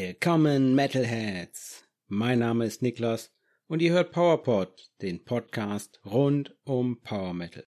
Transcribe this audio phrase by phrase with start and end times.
[0.00, 1.82] Willkommen Metalheads!
[2.06, 3.32] Mein Name ist Niklas
[3.66, 7.66] und ihr hört PowerPod, den Podcast rund um Power Metal.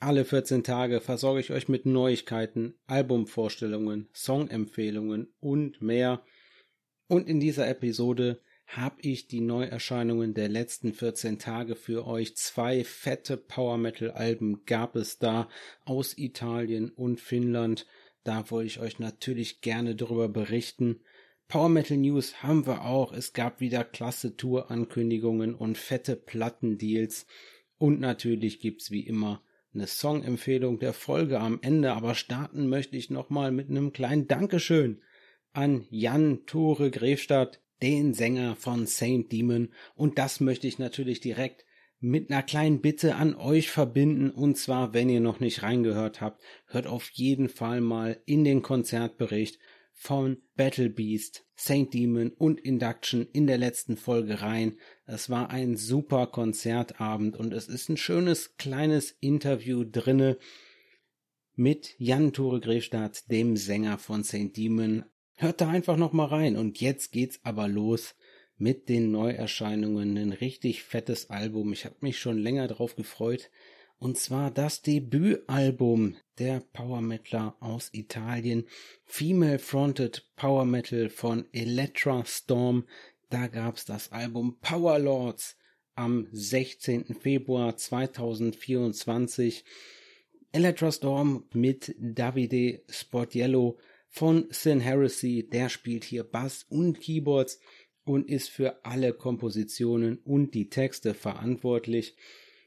[0.00, 6.24] Alle 14 Tage versorge ich euch mit Neuigkeiten, Albumvorstellungen, Songempfehlungen und mehr.
[7.06, 12.34] Und in dieser Episode habe ich die Neuerscheinungen der letzten 14 Tage für euch.
[12.34, 15.48] Zwei fette Power Metal Alben gab es da
[15.84, 17.86] aus Italien und Finnland.
[18.24, 21.02] Da wollte ich euch natürlich gerne darüber berichten.
[21.52, 23.12] Power Metal News haben wir auch.
[23.12, 27.26] Es gab wieder klasse Tour-Ankündigungen und fette Plattendeals.
[27.76, 29.42] Und natürlich gibt's wie immer
[29.74, 31.92] eine Songempfehlung der Folge am Ende.
[31.92, 35.02] Aber starten möchte ich nochmal mit einem kleinen Dankeschön
[35.52, 39.68] an Jan Tore Grefstadt, den Sänger von Saint Demon.
[39.94, 41.66] Und das möchte ich natürlich direkt
[42.00, 44.30] mit einer kleinen Bitte an euch verbinden.
[44.30, 48.62] Und zwar, wenn ihr noch nicht reingehört habt, hört auf jeden Fall mal in den
[48.62, 49.58] Konzertbericht
[50.02, 54.76] von Battle Beast, Saint Demon und Induction in der letzten Folge rein.
[55.06, 60.38] Es war ein super Konzertabend und es ist ein schönes kleines Interview drinne
[61.54, 65.04] mit Jan Tore Grefstadt, dem Sänger von Saint Demon.
[65.36, 68.16] Hört da einfach noch mal rein und jetzt geht's aber los
[68.56, 70.16] mit den Neuerscheinungen.
[70.16, 71.72] Ein richtig fettes Album.
[71.72, 73.50] Ich habe mich schon länger drauf gefreut.
[74.02, 78.66] Und zwar das Debütalbum der Power Metaler aus Italien,
[79.04, 82.84] Female Fronted Power Metal von Electra Storm.
[83.30, 85.56] Da gab's das Album Power Lords
[85.94, 87.14] am 16.
[87.14, 89.64] Februar 2024.
[90.50, 95.48] Electra Storm mit Davide Sportiello von Sin Heresy.
[95.48, 97.60] Der spielt hier Bass und Keyboards
[98.02, 102.16] und ist für alle Kompositionen und die Texte verantwortlich.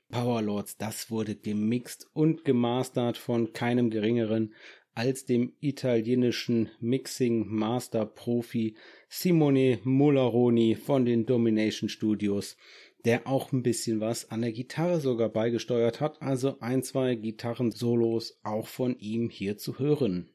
[0.09, 4.53] Powerlords, das wurde gemixt und gemastert von keinem geringeren
[4.95, 8.75] als dem italienischen Mixing Master Profi
[9.09, 12.55] Simone Molaroni von den Domination Studios,
[13.03, 18.39] der auch ein bisschen was an der Gitarre sogar beigesteuert hat, also ein, zwei Gitarren-Solos
[18.43, 20.29] auch von ihm hier zu hören.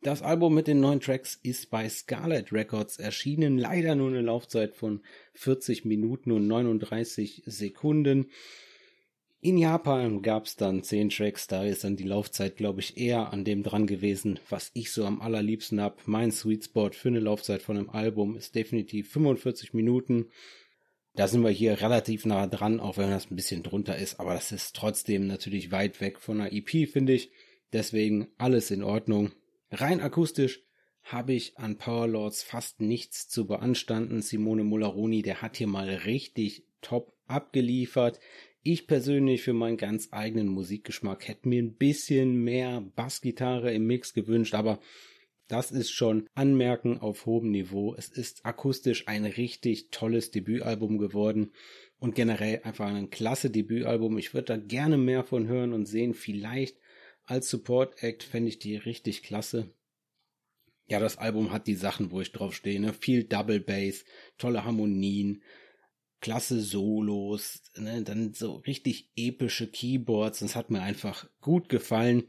[0.00, 4.74] Das Album mit den neuen Tracks ist bei Scarlet Records erschienen, leider nur eine Laufzeit
[4.74, 5.02] von
[5.34, 8.30] 40 Minuten und 39 Sekunden.
[9.44, 13.44] In Japan gab's dann zehn Tracks, da ist dann die Laufzeit, glaube ich, eher an
[13.44, 16.06] dem dran gewesen, was ich so am allerliebsten hab.
[16.06, 20.26] Mein Sweet Spot für eine Laufzeit von einem Album ist definitiv 45 Minuten.
[21.16, 24.34] Da sind wir hier relativ nah dran, auch wenn das ein bisschen drunter ist, aber
[24.34, 27.32] das ist trotzdem natürlich weit weg von einer EP, finde ich.
[27.72, 29.32] Deswegen alles in Ordnung.
[29.72, 30.62] Rein akustisch
[31.02, 34.22] habe ich an Powerlords fast nichts zu beanstanden.
[34.22, 38.20] Simone Molaroni, der hat hier mal richtig top abgeliefert.
[38.64, 44.14] Ich persönlich für meinen ganz eigenen Musikgeschmack hätte mir ein bisschen mehr Bassgitarre im Mix
[44.14, 44.78] gewünscht, aber
[45.48, 47.94] das ist schon Anmerken auf hohem Niveau.
[47.98, 51.50] Es ist akustisch ein richtig tolles Debütalbum geworden
[51.98, 54.16] und generell einfach ein klasse Debütalbum.
[54.16, 56.14] Ich würde da gerne mehr von hören und sehen.
[56.14, 56.78] Vielleicht
[57.24, 59.74] als Support Act fände ich die richtig klasse.
[60.86, 62.78] Ja, das Album hat die Sachen, wo ich drauf stehe.
[62.78, 62.92] Ne?
[62.92, 64.04] Viel Double Bass,
[64.38, 65.42] tolle Harmonien,
[66.22, 70.38] klasse Solos, ne, dann so richtig epische Keyboards.
[70.38, 72.22] Das hat mir einfach gut gefallen.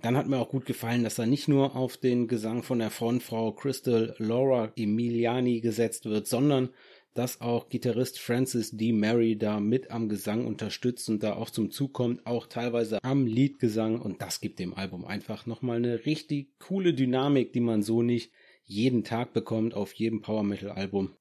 [0.00, 2.90] Dann hat mir auch gut gefallen, dass da nicht nur auf den Gesang von der
[2.90, 6.70] Frontfrau Crystal Laura Emiliani gesetzt wird, sondern
[7.14, 8.92] dass auch Gitarrist Francis D.
[8.92, 13.26] Mary da mit am Gesang unterstützt und da auch zum Zug kommt, auch teilweise am
[13.26, 18.02] Liedgesang und das gibt dem Album einfach nochmal eine richtig coole Dynamik, die man so
[18.02, 18.30] nicht
[18.64, 21.16] jeden Tag bekommt auf jedem Power Metal Album.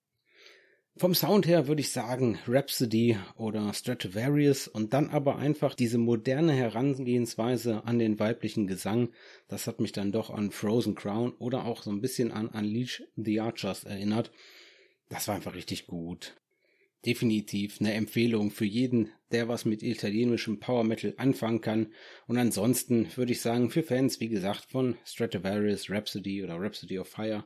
[0.97, 6.53] Vom Sound her würde ich sagen Rhapsody oder Stratovarius und dann aber einfach diese moderne
[6.53, 9.09] Herangehensweise an den weiblichen Gesang,
[9.49, 13.03] das hat mich dann doch an Frozen Crown oder auch so ein bisschen an Unleash
[13.17, 14.31] the Archers erinnert.
[15.09, 16.33] Das war einfach richtig gut
[17.05, 21.93] definitiv eine Empfehlung für jeden, der was mit italienischem Power Metal anfangen kann.
[22.27, 27.07] Und ansonsten würde ich sagen, für Fans, wie gesagt, von Stratovarius, Rhapsody oder Rhapsody of
[27.07, 27.45] Fire,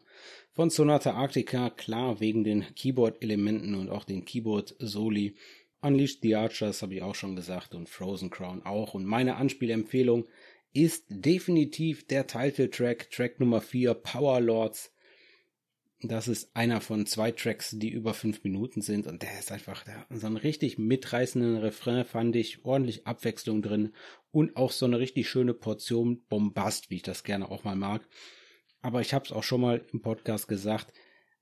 [0.52, 5.36] von Sonata Arctica, klar wegen den Keyboard-Elementen und auch den Keyboard-Soli.
[5.82, 8.94] Unleashed the Archers habe ich auch schon gesagt und Frozen Crown auch.
[8.94, 10.26] Und meine Anspielempfehlung
[10.74, 14.94] ist definitiv der Title-Track, Track Nummer 4, Power Lords
[16.02, 19.84] das ist einer von zwei Tracks, die über fünf Minuten sind und der ist einfach
[19.84, 23.94] der, so einen richtig mitreißenden Refrain fand ich, ordentlich Abwechslung drin
[24.32, 28.08] und auch so eine richtig schöne Portion Bombast, wie ich das gerne auch mal mag.
[28.82, 30.94] Aber ich habe es auch schon mal im Podcast gesagt,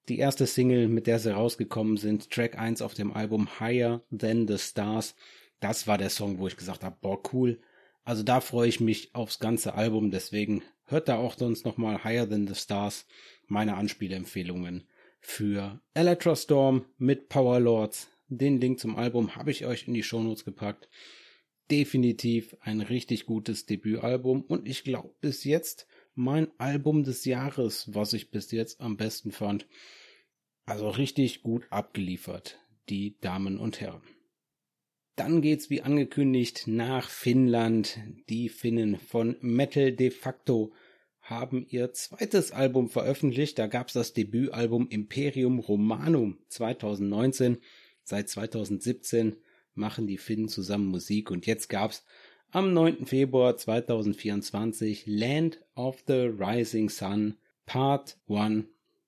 [0.09, 4.47] die erste Single, mit der sie rausgekommen sind, Track 1 auf dem Album Higher Than
[4.47, 5.15] the Stars,
[5.59, 7.59] das war der Song, wo ich gesagt habe, boah, cool.
[8.03, 12.29] Also da freue ich mich aufs ganze Album, deswegen hört da auch sonst nochmal Higher
[12.29, 13.05] Than the Stars,
[13.47, 14.87] meine Anspielempfehlungen
[15.19, 18.09] für Electrostorm mit Power Lords.
[18.27, 20.89] Den Link zum Album habe ich euch in die Shownotes gepackt.
[21.71, 28.13] Definitiv ein richtig gutes Debütalbum und ich glaube bis jetzt mein Album des Jahres, was
[28.13, 29.67] ich bis jetzt am besten fand.
[30.65, 32.59] Also richtig gut abgeliefert,
[32.89, 34.01] die Damen und Herren.
[35.15, 37.99] Dann geht's wie angekündigt nach Finnland.
[38.29, 40.73] Die Finnen von Metal de facto
[41.29, 43.59] haben ihr zweites Album veröffentlicht.
[43.59, 47.57] Da gab's das Debütalbum Imperium Romanum 2019.
[48.03, 49.35] Seit 2017
[49.73, 52.05] machen die Finnen zusammen Musik und jetzt gab's
[52.51, 53.05] am 9.
[53.05, 57.35] Februar 2024 Land of the Rising Sun
[57.65, 58.63] Part 1.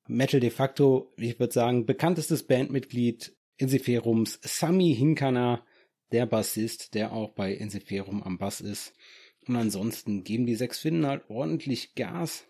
[0.07, 5.63] Metal de facto, ich würde sagen, bekanntestes Bandmitglied Insiferums Sami Hinkana
[6.11, 8.93] der Bassist, der auch bei Ensiferum am Bass ist.
[9.49, 12.45] Und ansonsten geben die sechs Finnen halt ordentlich Gas.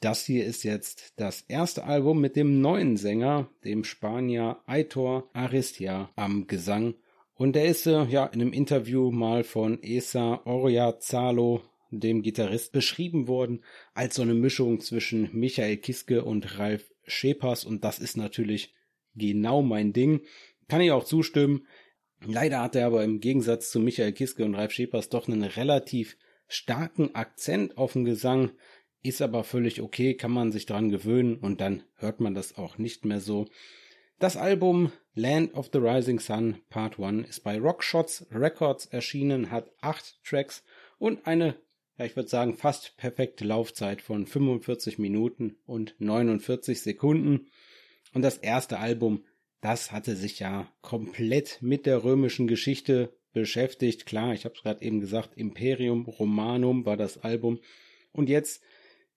[0.00, 6.10] Das hier ist jetzt das erste Album mit dem neuen Sänger, dem Spanier Aitor Aristia
[6.16, 6.94] am Gesang.
[7.34, 11.60] Und der ist äh, ja in einem Interview mal von Esa Oriazalo,
[11.90, 13.60] dem Gitarrist, beschrieben worden
[13.92, 17.66] als so eine Mischung zwischen Michael Kiske und Ralf Schepers.
[17.66, 18.72] Und das ist natürlich
[19.14, 20.22] genau mein Ding.
[20.68, 21.66] Kann ich auch zustimmen.
[22.26, 26.16] Leider hat er aber im Gegensatz zu Michael Kiske und Ralf Schepers doch einen relativ
[26.48, 28.52] starken Akzent auf dem Gesang,
[29.02, 32.78] ist aber völlig okay, kann man sich dran gewöhnen und dann hört man das auch
[32.78, 33.46] nicht mehr so.
[34.18, 39.70] Das Album Land of the Rising Sun Part 1 ist bei Rockshots Records erschienen, hat
[39.80, 40.64] acht Tracks
[40.98, 41.56] und eine,
[41.98, 47.48] ja, ich würde sagen, fast perfekte Laufzeit von 45 Minuten und 49 Sekunden.
[48.14, 49.24] Und das erste Album
[49.64, 54.04] das hatte sich ja komplett mit der römischen Geschichte beschäftigt.
[54.04, 57.58] Klar, ich habe es gerade eben gesagt, Imperium Romanum war das Album.
[58.12, 58.62] Und jetzt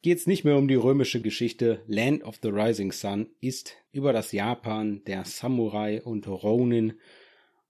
[0.02, 1.84] geht es nicht mehr um die römische Geschichte.
[1.88, 6.94] Land of the Rising Sun ist über das Japan der Samurai und Ronin.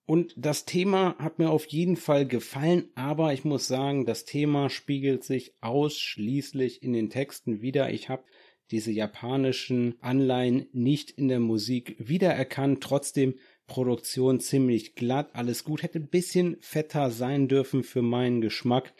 [0.05, 4.69] Und das Thema hat mir auf jeden Fall gefallen, aber ich muss sagen, das Thema
[4.69, 7.89] spiegelt sich ausschließlich in den Texten wieder.
[7.89, 8.23] Ich habe
[8.71, 12.81] diese japanischen Anleihen nicht in der Musik wiedererkannt.
[12.81, 13.35] Trotzdem
[13.67, 15.83] Produktion ziemlich glatt, alles gut.
[15.83, 18.93] Hätte ein bisschen fetter sein dürfen für meinen Geschmack.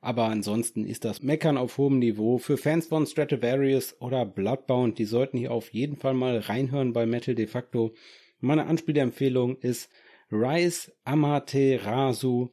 [0.00, 2.38] Aber ansonsten ist das Meckern auf hohem Niveau.
[2.38, 7.06] Für Fans von Stratovarius oder Bloodbound, die sollten hier auf jeden Fall mal reinhören bei
[7.06, 7.94] Metal de facto.
[8.40, 9.88] Meine Anspielempfehlung ist
[10.32, 12.50] Rise Amaterasu.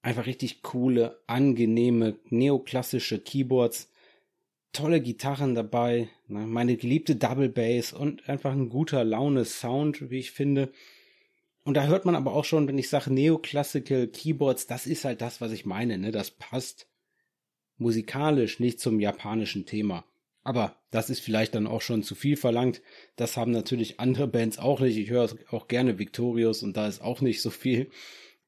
[0.00, 3.91] Einfach richtig coole, angenehme, neoklassische Keyboards
[4.72, 6.46] tolle Gitarren dabei, ne?
[6.46, 10.72] meine geliebte Double Bass und einfach ein guter Laune Sound, wie ich finde.
[11.64, 15.20] Und da hört man aber auch schon, wenn ich sage Neoclassical Keyboards, das ist halt
[15.20, 16.10] das, was ich meine, ne?
[16.10, 16.88] Das passt
[17.76, 20.04] musikalisch nicht zum japanischen Thema.
[20.44, 22.82] Aber das ist vielleicht dann auch schon zu viel verlangt.
[23.16, 24.96] Das haben natürlich andere Bands auch nicht.
[24.96, 27.90] Ich höre auch gerne Victorious und da ist auch nicht so viel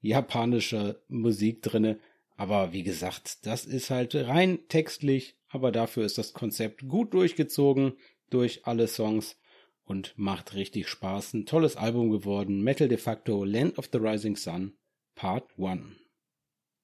[0.00, 1.98] japanische Musik drinne.
[2.36, 7.92] Aber wie gesagt, das ist halt rein textlich aber dafür ist das Konzept gut durchgezogen
[8.28, 9.36] durch alle Songs
[9.84, 11.32] und macht richtig Spaß.
[11.32, 12.64] Ein tolles Album geworden.
[12.64, 14.72] Metal de facto Land of the Rising Sun
[15.14, 15.80] Part 1.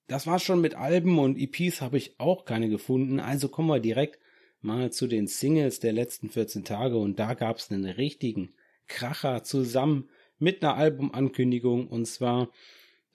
[0.07, 3.81] Das war's schon mit Alben und EPs habe ich auch keine gefunden, also kommen wir
[3.81, 4.21] direkt
[4.61, 8.55] mal zu den Singles der letzten 14 Tage und da gab's einen richtigen
[8.87, 10.09] Kracher zusammen
[10.39, 12.51] mit einer Albumankündigung und zwar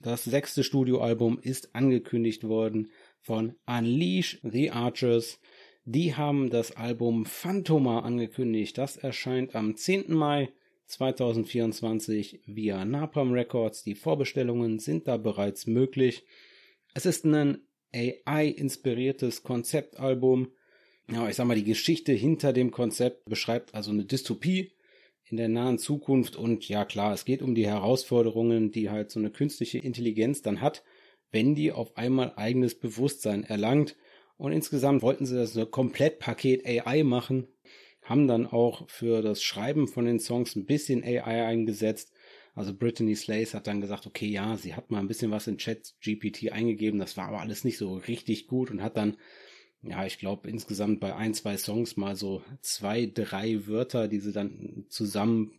[0.00, 5.40] das sechste Studioalbum ist angekündigt worden von Unleash the Archers.
[5.84, 8.76] Die haben das Album Phantoma angekündigt.
[8.78, 10.12] Das erscheint am 10.
[10.12, 10.50] Mai
[10.86, 13.82] 2024 via Napalm Records.
[13.82, 16.24] Die Vorbestellungen sind da bereits möglich.
[16.94, 20.52] Es ist ein AI-inspiriertes Konzeptalbum.
[21.10, 24.72] Ja, ich sag mal, die Geschichte hinter dem Konzept beschreibt also eine Dystopie
[25.28, 29.18] in der nahen Zukunft und ja klar, es geht um die Herausforderungen, die halt so
[29.18, 30.82] eine künstliche Intelligenz dann hat
[31.30, 33.96] wenn die auf einmal eigenes Bewusstsein erlangt.
[34.36, 37.48] Und insgesamt wollten sie das Komplettpaket AI machen,
[38.02, 42.12] haben dann auch für das Schreiben von den Songs ein bisschen AI eingesetzt.
[42.54, 45.58] Also Brittany Slays hat dann gesagt, okay, ja, sie hat mal ein bisschen was in
[45.58, 49.16] Chat GPT eingegeben, das war aber alles nicht so richtig gut und hat dann,
[49.82, 54.32] ja, ich glaube, insgesamt bei ein, zwei Songs mal so zwei, drei Wörter, die sie
[54.32, 55.52] dann zusammen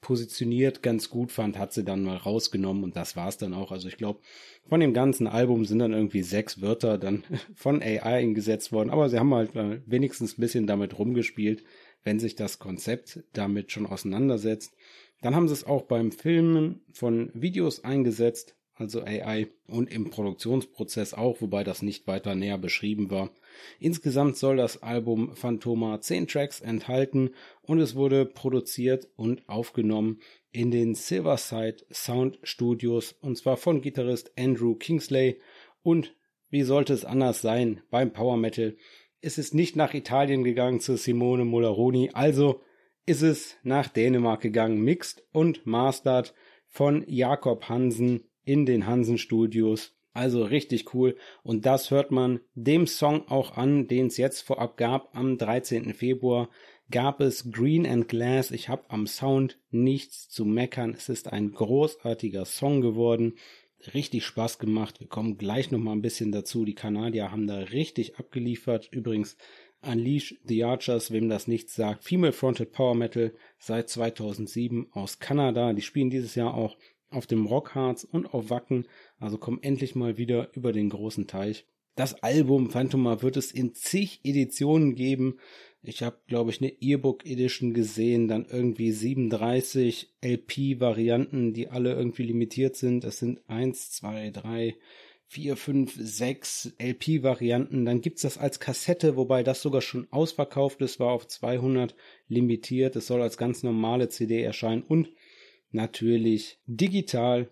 [0.00, 3.72] positioniert ganz gut fand, hat sie dann mal rausgenommen und das war's dann auch.
[3.72, 4.20] Also ich glaube,
[4.68, 9.08] von dem ganzen Album sind dann irgendwie sechs Wörter dann von AI eingesetzt worden, aber
[9.08, 11.64] sie haben halt wenigstens ein bisschen damit rumgespielt,
[12.04, 14.76] wenn sich das Konzept damit schon auseinandersetzt.
[15.22, 21.14] Dann haben sie es auch beim Filmen von Videos eingesetzt, also AI, und im Produktionsprozess
[21.14, 23.30] auch, wobei das nicht weiter näher beschrieben war.
[23.78, 27.30] Insgesamt soll das Album Phantoma 10 Tracks enthalten
[27.62, 30.20] und es wurde produziert und aufgenommen
[30.52, 35.40] in den Silverside Sound Studios und zwar von Gitarrist Andrew Kingsley
[35.82, 36.14] und
[36.48, 38.76] wie sollte es anders sein beim Power Metal?
[39.20, 42.62] Es ist nicht nach Italien gegangen zu Simone Molaroni, also
[43.06, 46.34] ist es nach Dänemark gegangen, mixed und mastered
[46.66, 49.95] von Jakob Hansen in den Hansen Studios.
[50.16, 51.14] Also richtig cool.
[51.42, 55.14] Und das hört man dem Song auch an, den es jetzt vorab gab.
[55.14, 55.92] Am 13.
[55.92, 56.48] Februar
[56.90, 58.50] gab es Green and Glass.
[58.50, 60.94] Ich habe am Sound nichts zu meckern.
[60.96, 63.34] Es ist ein großartiger Song geworden.
[63.92, 65.00] Richtig Spaß gemacht.
[65.00, 66.64] Wir kommen gleich noch mal ein bisschen dazu.
[66.64, 68.88] Die Kanadier haben da richtig abgeliefert.
[68.90, 69.36] Übrigens
[69.82, 72.04] Unleash the Archers, wem das nichts sagt.
[72.04, 75.74] Female Fronted Power Metal seit 2007 aus Kanada.
[75.74, 76.78] Die spielen dieses Jahr auch
[77.10, 78.86] auf dem Rockharz und auf Wacken,
[79.18, 81.66] also kommen endlich mal wieder über den großen Teich.
[81.96, 85.38] Das Album Phantoma wird es in zig Editionen geben.
[85.82, 92.24] Ich habe, glaube ich, eine Earbook Edition gesehen, dann irgendwie 37 LP-Varianten, die alle irgendwie
[92.24, 93.04] limitiert sind.
[93.04, 94.74] Es sind eins, zwei, drei,
[95.26, 97.84] vier, fünf, sechs LP-Varianten.
[97.84, 101.94] Dann gibt's das als Kassette, wobei das sogar schon ausverkauft ist, war auf 200
[102.28, 102.94] limitiert.
[102.96, 105.08] Es soll als ganz normale CD erscheinen und
[105.76, 107.48] natürlich digital.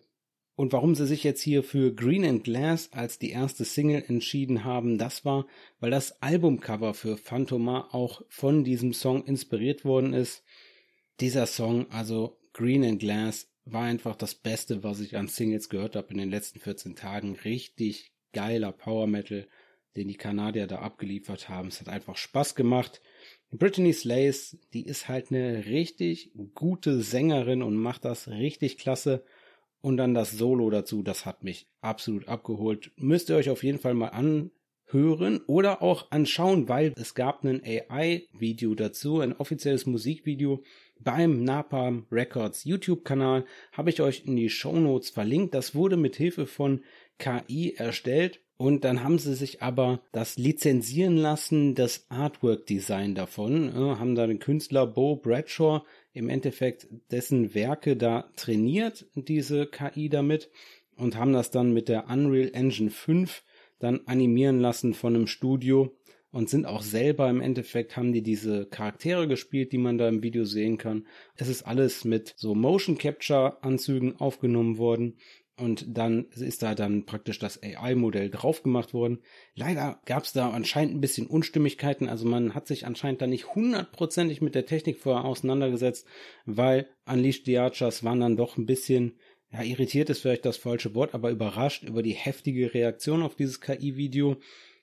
[0.57, 4.65] Und warum sie sich jetzt hier für Green and Glass als die erste Single entschieden
[4.65, 5.47] haben, das war,
[5.81, 10.45] weil das Albumcover für Phantoma auch von diesem Song inspiriert worden ist.
[11.21, 15.97] Dieser Song, also Green and Glass, war einfach das Beste, was ich an Singles gehört
[15.97, 17.35] habe in den letzten 14 Tagen.
[17.45, 19.49] Richtig geiler Power Metal,
[19.97, 21.69] den die Kanadier da abgeliefert haben.
[21.69, 23.01] Es hat einfach Spaß gemacht.
[23.57, 29.25] Brittany Slays, die ist halt eine richtig gute Sängerin und macht das richtig klasse.
[29.81, 32.91] Und dann das Solo dazu, das hat mich absolut abgeholt.
[32.97, 37.63] Müsst ihr euch auf jeden Fall mal anhören oder auch anschauen, weil es gab ein
[37.65, 40.65] AI-Video dazu, ein offizielles Musikvideo
[40.99, 43.45] beim Napalm Records YouTube-Kanal.
[43.73, 45.55] Habe ich euch in die Show Notes verlinkt.
[45.55, 46.83] Das wurde mit Hilfe von
[47.19, 54.15] KI erstellt und dann haben sie sich aber das lizenzieren lassen, das Artwork-Design davon, haben
[54.15, 55.83] da den Künstler Bo Bradshaw
[56.13, 60.51] im Endeffekt dessen Werke da trainiert, diese KI damit,
[60.97, 63.43] und haben das dann mit der Unreal Engine 5
[63.81, 65.93] dann animieren lassen von einem Studio
[66.31, 70.23] und sind auch selber im Endeffekt haben die diese Charaktere gespielt, die man da im
[70.23, 71.07] Video sehen kann.
[71.37, 75.17] Es ist alles mit so Motion Capture Anzügen aufgenommen worden
[75.57, 79.21] und dann ist da dann praktisch das AI-Modell drauf gemacht worden.
[79.55, 82.09] Leider gab es da anscheinend ein bisschen Unstimmigkeiten.
[82.09, 86.07] Also man hat sich anscheinend da nicht hundertprozentig mit der Technik vorher auseinandergesetzt,
[86.45, 89.19] weil Unleashed the Archers waren dann doch ein bisschen,
[89.53, 93.61] ja, irritiert ist vielleicht das falsche Wort, aber überrascht über die heftige Reaktion auf dieses
[93.61, 94.37] KI-Video.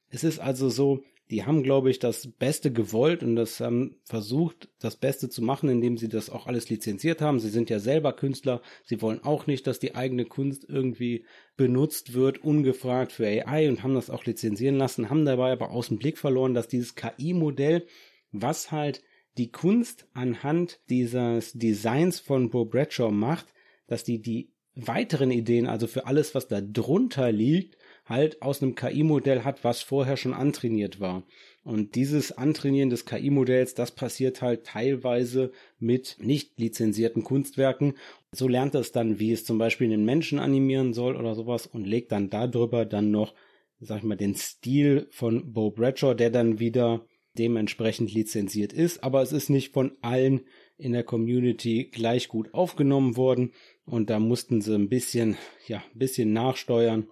[0.07, 4.67] Es ist also so, die haben, glaube ich, das Beste gewollt und das haben versucht,
[4.79, 7.39] das Beste zu machen, indem sie das auch alles lizenziert haben.
[7.39, 8.61] Sie sind ja selber Künstler.
[8.83, 13.81] Sie wollen auch nicht, dass die eigene Kunst irgendwie benutzt wird, ungefragt für AI und
[13.81, 17.87] haben das auch lizenzieren lassen, haben dabei aber aus dem Blick verloren, dass dieses KI-Modell,
[18.33, 19.01] was halt
[19.37, 23.53] die Kunst anhand dieses Designs von Bo Bradshaw macht,
[23.87, 27.77] dass die die weiteren Ideen, also für alles, was da drunter liegt,
[28.11, 31.23] halt aus einem KI-Modell hat, was vorher schon antrainiert war.
[31.63, 37.93] Und dieses Antrainieren des KI-Modells, das passiert halt teilweise mit nicht lizenzierten Kunstwerken.
[38.31, 41.85] So lernt es dann, wie es zum Beispiel einen Menschen animieren soll oder sowas und
[41.85, 43.33] legt dann darüber dann noch,
[43.79, 47.05] sag ich mal, den Stil von Bo Bradshaw, der dann wieder
[47.37, 49.03] dementsprechend lizenziert ist.
[49.03, 50.41] Aber es ist nicht von allen
[50.77, 53.53] in der Community gleich gut aufgenommen worden
[53.85, 55.37] und da mussten sie ein bisschen,
[55.67, 57.07] ja, ein bisschen nachsteuern.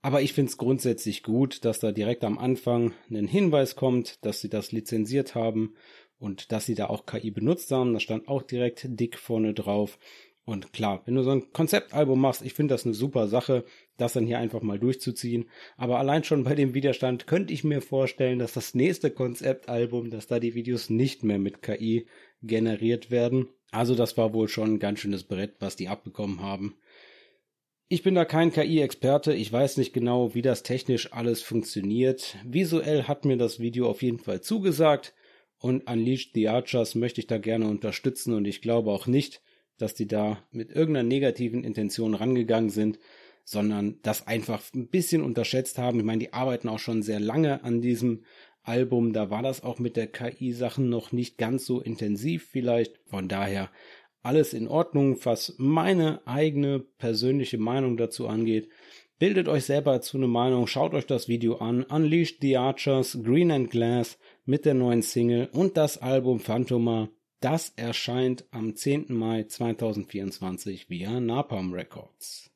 [0.00, 4.40] Aber ich finde es grundsätzlich gut, dass da direkt am Anfang ein Hinweis kommt, dass
[4.40, 5.74] sie das lizenziert haben
[6.18, 7.94] und dass sie da auch KI benutzt haben.
[7.94, 9.98] Das stand auch direkt dick vorne drauf.
[10.44, 13.64] Und klar, wenn du so ein Konzeptalbum machst, ich finde das eine super Sache,
[13.98, 15.50] das dann hier einfach mal durchzuziehen.
[15.76, 20.26] Aber allein schon bei dem Widerstand könnte ich mir vorstellen, dass das nächste Konzeptalbum, dass
[20.26, 22.06] da die Videos nicht mehr mit KI
[22.40, 23.48] generiert werden.
[23.72, 26.76] Also das war wohl schon ein ganz schönes Brett, was die abbekommen haben.
[27.90, 32.36] Ich bin da kein KI-Experte, ich weiß nicht genau, wie das technisch alles funktioniert.
[32.44, 35.14] Visuell hat mir das Video auf jeden Fall zugesagt
[35.58, 39.40] und Unleashed the Archers möchte ich da gerne unterstützen und ich glaube auch nicht,
[39.78, 42.98] dass die da mit irgendeiner negativen Intention rangegangen sind,
[43.44, 45.98] sondern das einfach ein bisschen unterschätzt haben.
[45.98, 48.22] Ich meine, die arbeiten auch schon sehr lange an diesem
[48.64, 52.98] Album, da war das auch mit der KI-Sachen noch nicht ganz so intensiv vielleicht.
[53.06, 53.70] Von daher
[54.22, 58.68] alles in Ordnung, was meine eigene persönliche Meinung dazu angeht.
[59.18, 61.82] Bildet euch selber zu eine Meinung, schaut euch das Video an.
[61.82, 67.08] Unleashed the Archers, Green and Glass mit der neuen Single und das Album Phantoma.
[67.40, 69.06] Das erscheint am 10.
[69.08, 72.50] Mai 2024 via Napalm Records.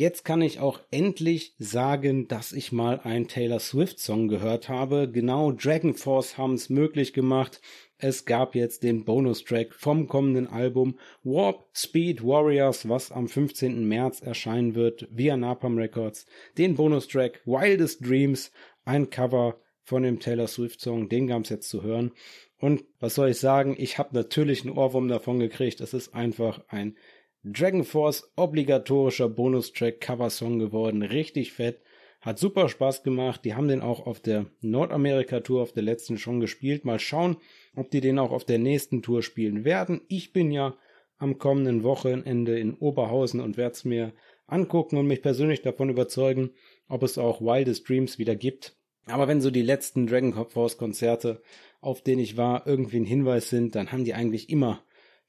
[0.00, 5.10] Jetzt kann ich auch endlich sagen, dass ich mal einen Taylor Swift Song gehört habe.
[5.12, 7.60] Genau Dragon Force haben es möglich gemacht.
[7.98, 13.86] Es gab jetzt den Bonustrack vom kommenden Album Warp Speed Warriors, was am 15.
[13.86, 16.24] März erscheinen wird via Napalm Records.
[16.56, 18.52] Den Bonustrack Wildest Dreams,
[18.86, 22.12] ein Cover von dem Taylor Swift Song, den gab es jetzt zu hören.
[22.56, 25.82] Und was soll ich sagen, ich habe natürlich einen Ohrwurm davon gekriegt.
[25.82, 26.96] Es ist einfach ein
[27.42, 31.02] Dragon Force obligatorischer Bonustrack Cover-Song geworden.
[31.02, 31.80] Richtig fett.
[32.20, 33.44] Hat super Spaß gemacht.
[33.46, 36.84] Die haben den auch auf der Nordamerika-Tour, auf der letzten schon gespielt.
[36.84, 37.38] Mal schauen,
[37.74, 40.02] ob die den auch auf der nächsten Tour spielen werden.
[40.08, 40.76] Ich bin ja
[41.16, 44.12] am kommenden Wochenende in Oberhausen und werde es mir
[44.46, 46.50] angucken und mich persönlich davon überzeugen,
[46.88, 48.76] ob es auch Wildest Dreams wieder gibt.
[49.06, 51.42] Aber wenn so die letzten Dragon Force Konzerte,
[51.80, 54.82] auf denen ich war, irgendwie ein Hinweis sind, dann haben die eigentlich immer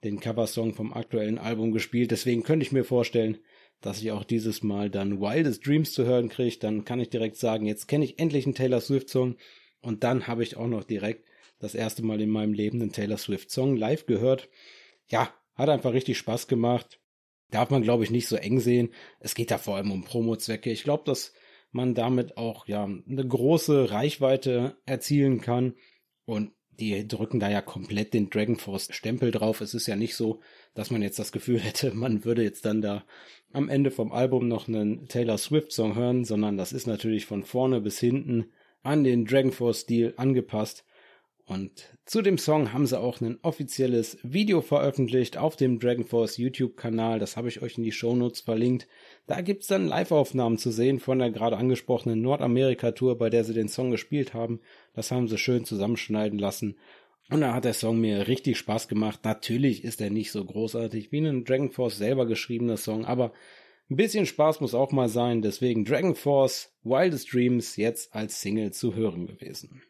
[0.03, 2.11] den Coversong vom aktuellen Album gespielt.
[2.11, 3.37] Deswegen könnte ich mir vorstellen,
[3.81, 6.57] dass ich auch dieses Mal dann Wildest Dreams zu hören kriege.
[6.59, 9.37] Dann kann ich direkt sagen, jetzt kenne ich endlich einen Taylor Swift Song
[9.81, 11.25] und dann habe ich auch noch direkt
[11.59, 14.49] das erste Mal in meinem Leben einen Taylor Swift Song live gehört.
[15.07, 16.99] Ja, hat einfach richtig Spaß gemacht.
[17.49, 18.93] Darf man, glaube ich, nicht so eng sehen.
[19.19, 20.71] Es geht da vor allem um Promo-Zwecke.
[20.71, 21.33] Ich glaube, dass
[21.71, 25.75] man damit auch ja eine große Reichweite erzielen kann.
[26.25, 29.61] Und die drücken da ja komplett den Dragon Force Stempel drauf.
[29.61, 30.39] Es ist ja nicht so,
[30.73, 33.03] dass man jetzt das Gefühl hätte, man würde jetzt dann da
[33.53, 37.43] am Ende vom Album noch einen Taylor Swift Song hören, sondern das ist natürlich von
[37.43, 38.45] vorne bis hinten
[38.83, 40.85] an den Dragon Force Stil angepasst.
[41.45, 46.37] Und zu dem Song haben sie auch ein offizielles Video veröffentlicht auf dem Dragon Force
[46.37, 47.19] YouTube-Kanal.
[47.19, 48.87] Das habe ich euch in die Shownotes verlinkt.
[49.27, 53.69] Da gibt's dann Live-Aufnahmen zu sehen von der gerade angesprochenen Nordamerika-Tour, bei der sie den
[53.69, 54.61] Song gespielt haben.
[54.93, 56.77] Das haben sie schön zusammenschneiden lassen.
[57.29, 59.21] Und da hat der Song mir richtig Spaß gemacht.
[59.23, 63.31] Natürlich ist er nicht so großartig wie ein Dragon Force selber geschriebener Song, aber
[63.89, 65.41] ein bisschen Spaß muss auch mal sein.
[65.41, 69.81] Deswegen Dragon Force Wildest Dreams jetzt als Single zu hören gewesen.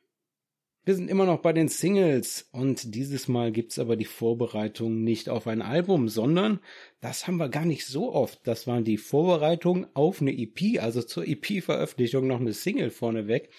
[0.84, 5.30] Wir sind immer noch bei den Singles und dieses Mal gibt's aber die Vorbereitung nicht
[5.30, 6.60] auf ein Album, sondern
[7.02, 8.40] das haben wir gar nicht so oft.
[8.48, 13.50] Das waren die Vorbereitungen auf eine EP, also zur EP-Veröffentlichung noch eine Single vorneweg.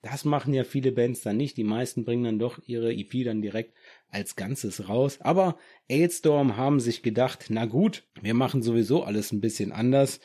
[0.00, 1.58] Das machen ja viele Bands dann nicht.
[1.58, 3.74] Die meisten bringen dann doch ihre EP dann direkt
[4.08, 5.18] als Ganzes raus.
[5.20, 5.58] Aber
[5.90, 10.18] Ailstorm haben sich gedacht, na gut, wir machen sowieso alles ein bisschen anders.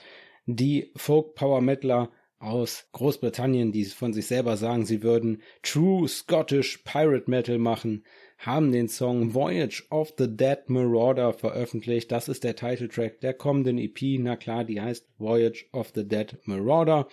[0.46, 2.12] Die Folk Power Metaler
[2.46, 8.06] aus Großbritannien, die von sich selber sagen, sie würden True Scottish Pirate Metal machen,
[8.38, 12.12] haben den Song Voyage of the Dead Marauder veröffentlicht.
[12.12, 14.20] Das ist der Titeltrack der kommenden EP.
[14.20, 17.08] Na klar, die heißt Voyage of the Dead Marauder.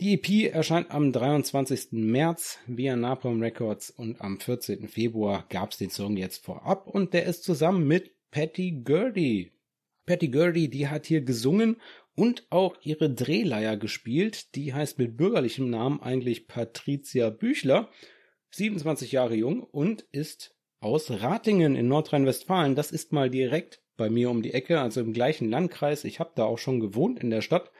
[0.00, 1.92] Die EP erscheint am 23.
[1.92, 4.88] März via Napalm Records und am 14.
[4.88, 9.52] Februar gab's den Song jetzt vorab und der ist zusammen mit Patty Gurdy.
[10.04, 11.76] Patty Gurdy, die hat hier gesungen
[12.16, 14.56] und auch ihre Drehleier gespielt.
[14.56, 17.88] Die heißt mit bürgerlichem Namen eigentlich Patricia Büchler,
[18.50, 22.74] 27 Jahre jung und ist aus Ratingen in Nordrhein-Westfalen.
[22.74, 26.04] Das ist mal direkt bei mir um die Ecke, also im gleichen Landkreis.
[26.04, 27.70] Ich habe da auch schon gewohnt in der Stadt.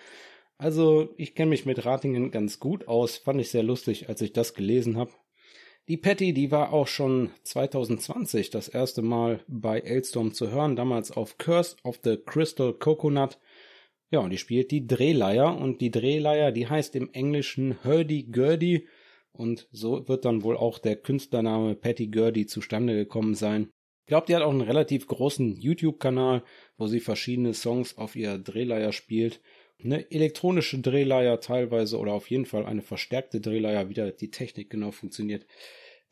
[0.59, 3.16] Also ich kenne mich mit Ratingen ganz gut aus.
[3.16, 5.12] Fand ich sehr lustig, als ich das gelesen habe.
[5.88, 11.12] Die Patty, die war auch schon 2020 das erste Mal bei Elstorm zu hören, damals
[11.12, 13.38] auf Curse of the Crystal Coconut.
[14.16, 18.87] Ja, und die spielt die Drehleier und die Drehleier, die heißt im Englischen Hurdy-Gurdy
[19.33, 23.68] und so wird dann wohl auch der Künstlername Patty Gurdy zustande gekommen sein.
[24.05, 26.44] Ich glaube, die hat auch einen relativ großen YouTube-Kanal,
[26.79, 29.42] wo sie verschiedene Songs auf ihr Drehleier spielt.
[29.85, 34.70] Eine elektronische Drehleier teilweise oder auf jeden Fall eine verstärkte Drehleier, wie da die Technik
[34.70, 35.44] genau funktioniert.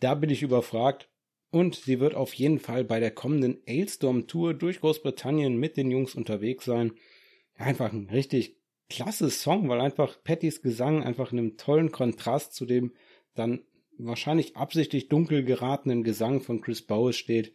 [0.01, 1.09] Da bin ich überfragt.
[1.51, 5.91] Und sie wird auf jeden Fall bei der kommenden Ailstorm Tour durch Großbritannien mit den
[5.91, 6.93] Jungs unterwegs sein
[7.57, 8.57] einfach ein richtig
[8.89, 12.93] klasse Song, weil einfach Pattys Gesang einfach in einem tollen Kontrast zu dem
[13.35, 13.63] dann
[13.99, 17.53] wahrscheinlich absichtlich dunkel geratenen Gesang von Chris Bowes steht.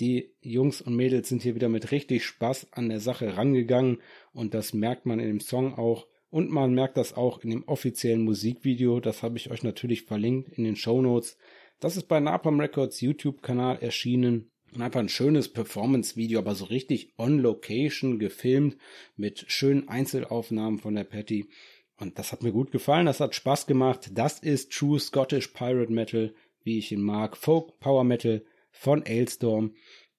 [0.00, 4.00] Die Jungs und Mädels sind hier wieder mit richtig Spaß an der Sache rangegangen
[4.32, 7.62] und das merkt man in dem Song auch und man merkt das auch in dem
[7.68, 8.98] offiziellen Musikvideo.
[8.98, 11.38] Das habe ich euch natürlich verlinkt in den Show Notes.
[11.78, 14.50] Das ist bei Napalm Records YouTube-Kanal erschienen
[14.82, 18.76] einfach ein schönes Performance-Video, aber so richtig on Location gefilmt
[19.16, 21.48] mit schönen Einzelaufnahmen von der Patty.
[21.96, 24.10] Und das hat mir gut gefallen, das hat Spaß gemacht.
[24.14, 27.36] Das ist True Scottish Pirate Metal, wie ich ihn mag.
[27.36, 29.74] Folk Power Metal von Ailstorm.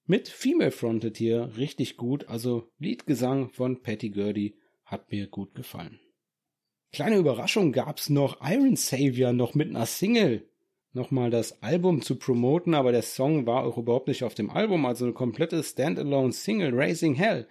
[0.06, 2.28] Mit Female Fronted hier richtig gut.
[2.28, 4.56] Also Liedgesang von Patty Gurdy.
[4.84, 5.98] hat mir gut gefallen.
[6.92, 10.48] Kleine Überraschung gab's noch Iron Savior noch mit einer Single.
[10.96, 14.86] Nochmal das Album zu promoten, aber der Song war auch überhaupt nicht auf dem Album,
[14.86, 17.46] also eine komplette Standalone Single, Raising Hell.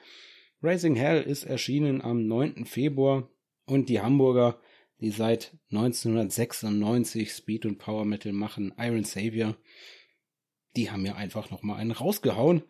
[0.63, 2.65] Raising Hell ist erschienen am 9.
[2.65, 3.29] Februar
[3.67, 4.59] und die Hamburger,
[4.99, 9.55] die seit 1996 Speed und Power Metal machen, Iron Savior,
[10.75, 12.63] die haben ja einfach nochmal einen rausgehauen.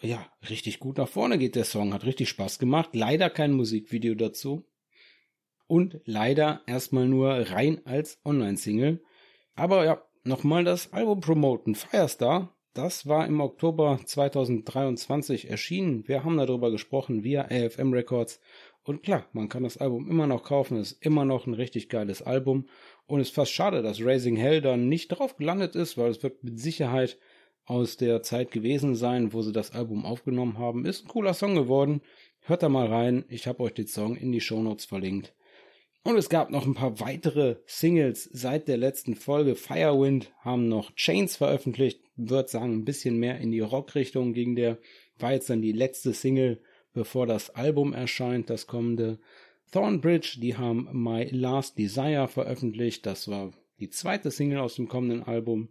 [0.00, 2.88] Ja, richtig gut nach vorne geht der Song, hat richtig Spaß gemacht.
[2.94, 4.64] Leider kein Musikvideo dazu.
[5.66, 9.02] Und leider erstmal nur rein als Online-Single.
[9.56, 11.74] Aber ja, nochmal das Album promoten.
[11.74, 16.08] Firestar, das war im Oktober 2023 erschienen.
[16.08, 18.40] Wir haben darüber gesprochen via AFM Records.
[18.82, 20.76] Und klar, man kann das Album immer noch kaufen.
[20.76, 22.66] Es ist immer noch ein richtig geiles Album.
[23.06, 26.22] Und es ist fast schade, dass Raising Hell dann nicht drauf gelandet ist, weil es
[26.22, 27.16] wird mit Sicherheit
[27.64, 30.84] aus der Zeit gewesen sein, wo sie das Album aufgenommen haben.
[30.84, 32.02] Ist ein cooler Song geworden.
[32.40, 33.24] Hört da mal rein.
[33.28, 35.32] Ich habe euch den Song in die Shownotes verlinkt.
[36.04, 39.56] Und es gab noch ein paar weitere Singles seit der letzten Folge.
[39.56, 44.78] Firewind haben noch Chains veröffentlicht, wird sagen ein bisschen mehr in die Rockrichtung ging der.
[45.18, 46.60] War jetzt dann die letzte Single,
[46.92, 49.18] bevor das Album erscheint, das kommende.
[49.72, 55.22] Thornbridge, die haben My Last Desire veröffentlicht, das war die zweite Single aus dem kommenden
[55.22, 55.70] Album.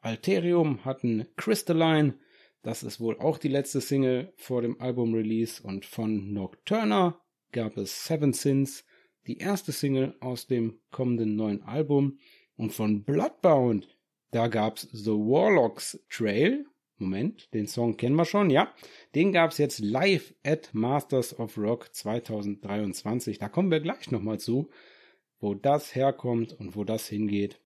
[0.00, 2.18] Alterium hatten Crystalline,
[2.62, 7.20] das ist wohl auch die letzte Single vor dem Album-Release und von Nocturna
[7.52, 8.84] gab es Seven Sins,
[9.28, 12.18] die erste Single aus dem kommenden neuen Album.
[12.56, 13.96] Und von Bloodbound,
[14.30, 16.66] da gab's The Warlocks Trail.
[16.96, 18.74] Moment, den Song kennen wir schon, ja.
[19.14, 23.38] Den gab's jetzt live at Masters of Rock 2023.
[23.38, 24.68] Da kommen wir gleich nochmal zu,
[25.38, 27.60] wo das herkommt und wo das hingeht.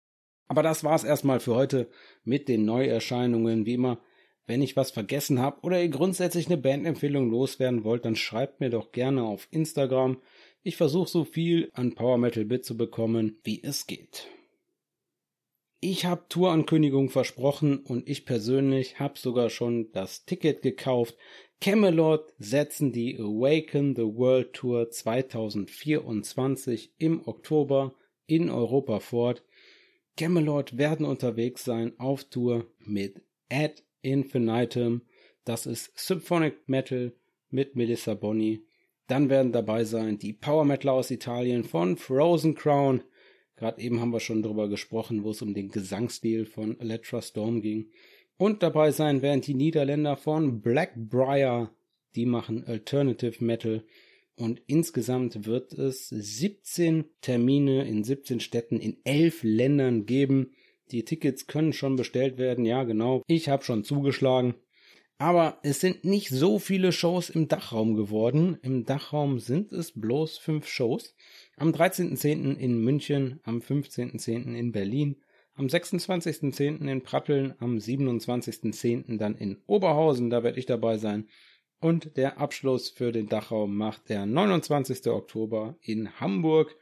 [0.48, 1.88] Aber das war's erstmal für heute
[2.24, 3.64] mit den Neuerscheinungen.
[3.64, 4.02] Wie immer,
[4.46, 8.68] wenn ich was vergessen habe oder ihr grundsätzlich eine Bandempfehlung loswerden wollt, dann schreibt mir
[8.68, 10.20] doch gerne auf Instagram.
[10.64, 14.28] Ich versuche so viel an Power Metal Bit zu bekommen, wie es geht.
[15.80, 21.16] Ich habe Tourankündigung versprochen und ich persönlich habe sogar schon das Ticket gekauft.
[21.60, 27.96] Camelot setzen die Awaken the World Tour 2024 im Oktober
[28.26, 29.42] in Europa fort.
[30.16, 33.20] Camelot werden unterwegs sein auf Tour mit
[33.50, 35.02] Ad Infinitum.
[35.44, 37.12] Das ist Symphonic Metal
[37.50, 38.64] mit Melissa Bonny
[39.12, 43.02] dann werden dabei sein die Power Metal aus Italien von Frozen Crown.
[43.56, 47.60] Gerade eben haben wir schon darüber gesprochen, wo es um den Gesangsstil von Electra Storm
[47.60, 47.90] ging.
[48.38, 51.74] Und dabei sein werden die Niederländer von Blackbriar.
[52.14, 53.84] Die machen Alternative Metal.
[54.34, 60.52] Und insgesamt wird es 17 Termine in 17 Städten in 11 Ländern geben.
[60.90, 62.64] Die Tickets können schon bestellt werden.
[62.64, 63.22] Ja, genau.
[63.26, 64.54] Ich habe schon zugeschlagen.
[65.22, 68.58] Aber es sind nicht so viele Shows im Dachraum geworden.
[68.62, 71.14] Im Dachraum sind es bloß fünf Shows.
[71.56, 72.56] Am 13.10.
[72.56, 74.56] in München, am 15.10.
[74.56, 75.14] in Berlin,
[75.54, 76.88] am 26.10.
[76.88, 79.16] in Pratteln, am 27.10.
[79.16, 81.28] dann in Oberhausen, da werde ich dabei sein.
[81.78, 85.06] Und der Abschluss für den Dachraum macht der 29.
[85.06, 86.76] Oktober in Hamburg.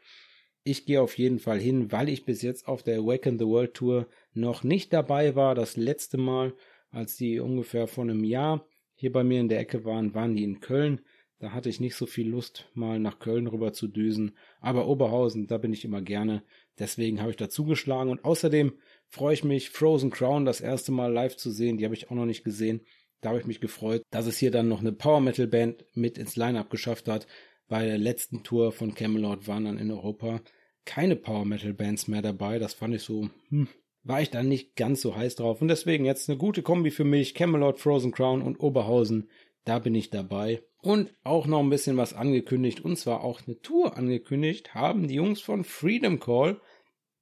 [0.64, 3.74] Ich gehe auf jeden Fall hin, weil ich bis jetzt auf der Awaken the World
[3.74, 5.54] Tour noch nicht dabei war.
[5.54, 6.54] Das letzte Mal
[6.90, 10.44] als die ungefähr vor einem Jahr hier bei mir in der Ecke waren, waren die
[10.44, 11.00] in Köln.
[11.38, 14.36] Da hatte ich nicht so viel Lust, mal nach Köln rüber zu düsen.
[14.60, 16.42] Aber Oberhausen, da bin ich immer gerne.
[16.78, 18.10] Deswegen habe ich da zugeschlagen.
[18.10, 18.74] Und außerdem
[19.08, 21.78] freue ich mich, Frozen Crown das erste Mal live zu sehen.
[21.78, 22.82] Die habe ich auch noch nicht gesehen.
[23.22, 26.18] Da habe ich mich gefreut, dass es hier dann noch eine Power Metal Band mit
[26.18, 27.26] ins Line-Up geschafft hat.
[27.68, 30.42] Bei der letzten Tour von Camelot waren dann in Europa
[30.84, 32.58] keine Power Metal Bands mehr dabei.
[32.58, 33.68] Das fand ich so, hm,
[34.02, 35.60] war ich dann nicht ganz so heiß drauf.
[35.60, 37.34] Und deswegen jetzt eine gute Kombi für mich.
[37.34, 39.28] Camelot, Frozen Crown und Oberhausen.
[39.64, 40.62] Da bin ich dabei.
[40.82, 42.80] Und auch noch ein bisschen was angekündigt.
[42.80, 46.60] Und zwar auch eine Tour angekündigt haben die Jungs von Freedom Call.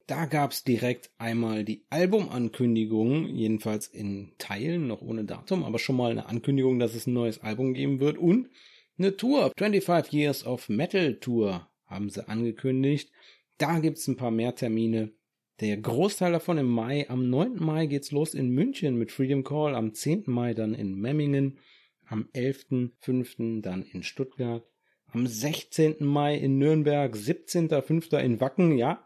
[0.06, 6.10] Da gab's direkt einmal die Albumankündigung, jedenfalls in Teilen, noch ohne Datum, aber schon mal
[6.10, 8.16] eine Ankündigung, dass es ein neues Album geben wird.
[8.16, 8.48] Und
[8.96, 13.10] eine Tour, 25 Years of Metal Tour, haben sie angekündigt.
[13.58, 15.12] Da gibt's ein paar mehr Termine.
[15.60, 17.10] Der Großteil davon im Mai.
[17.10, 17.56] Am 9.
[17.56, 20.24] Mai geht's los in München mit Freedom Call, am 10.
[20.26, 21.58] Mai dann in Memmingen,
[22.06, 23.60] am 11.5.
[23.60, 24.64] dann in Stuttgart,
[25.08, 25.96] am 16.
[25.98, 28.18] Mai in Nürnberg, 17.5.
[28.18, 29.04] in Wacken, ja,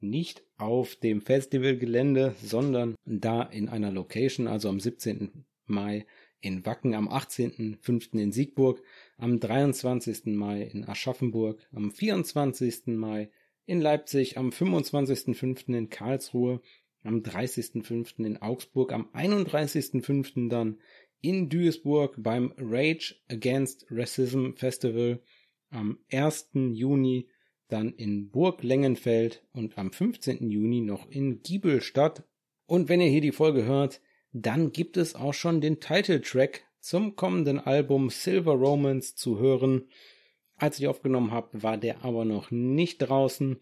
[0.00, 5.44] nicht auf dem Festivalgelände, sondern da in einer Location, also am 17.
[5.66, 6.06] Mai
[6.40, 8.18] in Wacken, am 18.05.
[8.18, 8.82] in Siegburg,
[9.18, 10.34] am 23.
[10.34, 12.86] Mai in Aschaffenburg, am 24.
[12.86, 13.30] Mai
[13.70, 15.72] in Leipzig, am 25.05.
[15.76, 16.60] in Karlsruhe,
[17.04, 18.24] am 30.05.
[18.26, 20.48] in Augsburg, am 31.05.
[20.48, 20.80] dann
[21.20, 25.22] in Duisburg beim Rage Against Racism Festival,
[25.70, 26.50] am 1.
[26.52, 27.28] Juni
[27.68, 30.50] dann in Burg Lengenfeld und am 15.
[30.50, 32.24] Juni noch in Giebelstadt.
[32.66, 34.00] Und wenn ihr hier die Folge hört,
[34.32, 39.86] dann gibt es auch schon den Titeltrack zum kommenden Album Silver Romance zu hören.
[40.60, 43.60] Als ich aufgenommen habe, war der aber noch nicht draußen.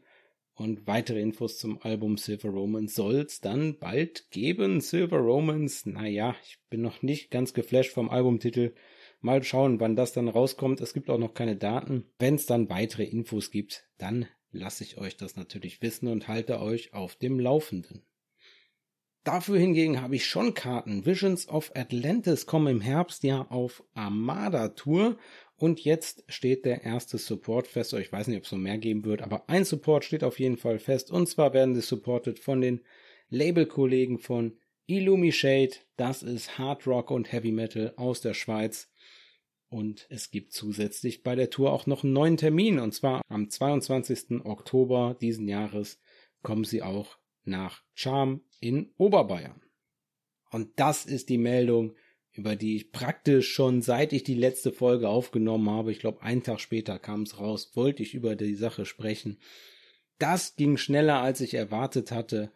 [0.54, 4.80] Und weitere Infos zum Album Silver Romance soll's dann bald geben.
[4.80, 8.74] Silver Romance, naja, ich bin noch nicht ganz geflasht vom Albumtitel.
[9.20, 10.80] Mal schauen, wann das dann rauskommt.
[10.80, 12.11] Es gibt auch noch keine Daten.
[12.18, 16.61] Wenn es dann weitere Infos gibt, dann lasse ich euch das natürlich wissen und halte
[16.61, 18.02] euch auf dem Laufenden.
[19.22, 21.04] Dafür hingegen habe ich schon Karten.
[21.04, 25.18] Visions of Atlantis kommen im Herbst ja auf Armada Tour
[25.59, 27.92] und jetzt steht der erste Support fest.
[27.92, 30.57] Ich weiß nicht, ob es noch mehr geben wird, aber ein Support steht auf jeden
[30.57, 31.11] Fall fest.
[31.11, 32.81] Und zwar werden sie supported von den
[33.29, 35.75] Labelkollegen von Illumi Shade.
[35.97, 38.88] Das ist Hard Rock und Heavy Metal aus der Schweiz.
[39.68, 42.79] Und es gibt zusätzlich bei der Tour auch noch einen neuen Termin.
[42.79, 44.44] Und zwar am 22.
[44.44, 46.01] Oktober diesen Jahres
[46.42, 49.61] kommen sie auch nach Charm in Oberbayern.
[50.51, 51.97] Und das ist die Meldung,
[52.38, 56.44] über die ich praktisch schon seit ich die letzte Folge aufgenommen habe, ich glaube einen
[56.44, 59.38] Tag später kam es raus, wollte ich über die Sache sprechen.
[60.18, 62.53] Das ging schneller als ich erwartet hatte.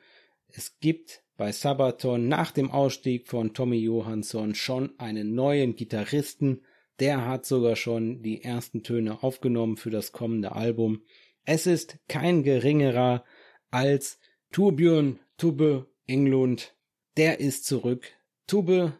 [0.47, 6.63] Es gibt bei Sabaton nach dem Ausstieg von Tommy Johansson schon einen neuen Gitarristen.
[7.01, 11.03] Der hat sogar schon die ersten Töne aufgenommen für das kommende Album.
[11.45, 13.25] Es ist kein geringerer
[13.73, 14.21] als
[14.53, 16.77] Turbjörn Tubbe Englund.
[17.17, 18.07] Der ist zurück.
[18.47, 18.95] Tubbe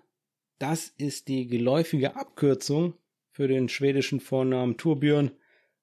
[0.63, 2.95] das ist die geläufige Abkürzung
[3.33, 5.33] für den schwedischen Vornamen Turbjörn.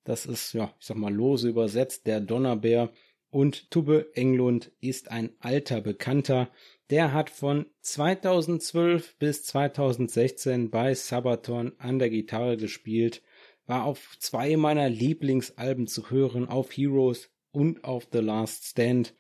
[0.06, 2.90] Das ist, ja, ich sag mal lose übersetzt, der Donnerbär.
[3.30, 6.50] Und Tubbe Englund ist ein alter Bekannter.
[6.90, 13.22] Der hat von 2012 bis 2016 bei Sabaton an der Gitarre gespielt,
[13.66, 19.14] war auf zwei meiner Lieblingsalben zu hören, auf Heroes und auf The Last Stand.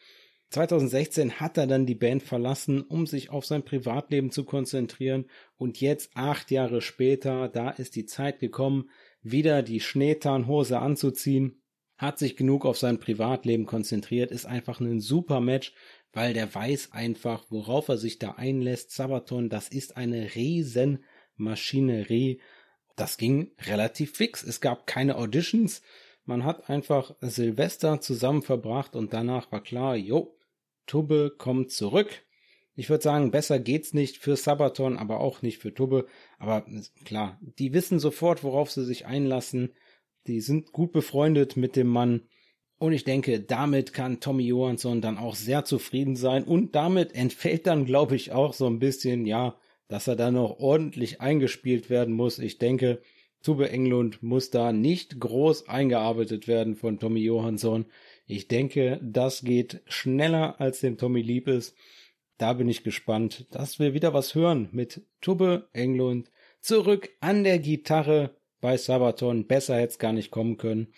[0.50, 5.26] 2016 hat er dann die Band verlassen, um sich auf sein Privatleben zu konzentrieren
[5.58, 8.90] und jetzt acht Jahre später, da ist die Zeit gekommen,
[9.22, 11.62] wieder die Schneetarnhose anzuziehen,
[11.98, 15.74] hat sich genug auf sein Privatleben konzentriert, ist einfach ein super Match,
[16.14, 18.92] weil der weiß einfach, worauf er sich da einlässt.
[18.92, 21.04] Sabaton, das ist eine riesen
[21.36, 22.42] Maschinerie.
[22.96, 24.44] Das ging relativ fix.
[24.44, 25.82] Es gab keine Auditions.
[26.26, 30.39] Man hat einfach Silvester zusammen verbracht und danach war klar, jo,
[30.90, 32.26] Tubbe kommt zurück.
[32.76, 36.08] Ich würde sagen, besser geht's nicht für Sabaton, aber auch nicht für Tubbe.
[36.40, 36.66] Aber
[37.06, 39.74] klar, die wissen sofort, worauf sie sich einlassen.
[40.26, 42.24] Die sind gut befreundet mit dem Mann.
[42.80, 46.44] Und ich denke, damit kann Tommy Johansson dann auch sehr zufrieden sein.
[46.44, 49.58] Und damit entfällt dann, glaube ich, auch so ein bisschen, ja,
[49.90, 52.40] dass er dann noch ordentlich eingespielt werden muss.
[52.40, 53.02] Ich denke,
[53.44, 57.86] Tube Englund muss da nicht groß eingearbeitet werden von Tommy Johansson.
[58.32, 61.76] Ich denke, das geht schneller als dem Tommy lieb ist.
[62.38, 66.30] Da bin ich gespannt, dass wir wieder was hören mit Tubbe Englund
[66.62, 69.48] zurück an der Gitarre bei Sabaton.
[69.48, 70.94] Besser hätte es gar nicht kommen können.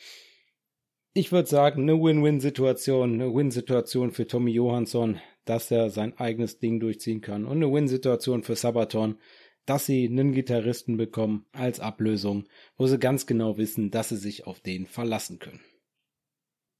[1.13, 6.81] Ich würde sagen, eine Win-Win-Situation, eine Win-Situation für Tommy Johansson, dass er sein eigenes Ding
[6.81, 9.17] durchziehen kann und eine Win-Situation für Sabaton,
[9.65, 14.47] dass sie einen Gitarristen bekommen als Ablösung, wo sie ganz genau wissen, dass sie sich
[14.47, 15.61] auf den verlassen können.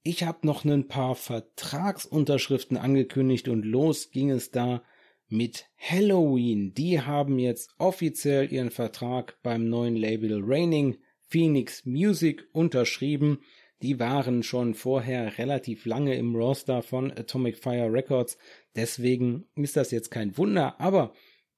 [0.04, 4.82] Ich habe noch ein paar Vertragsunterschriften angekündigt und los ging es da
[5.28, 6.74] mit Halloween.
[6.74, 13.42] Die haben jetzt offiziell ihren Vertrag beim neuen Label Raining Phoenix Music unterschrieben.
[13.80, 18.36] Die waren schon vorher relativ lange im Roster von Atomic Fire Records.
[18.74, 21.12] Deswegen ist das jetzt kein Wunder, aber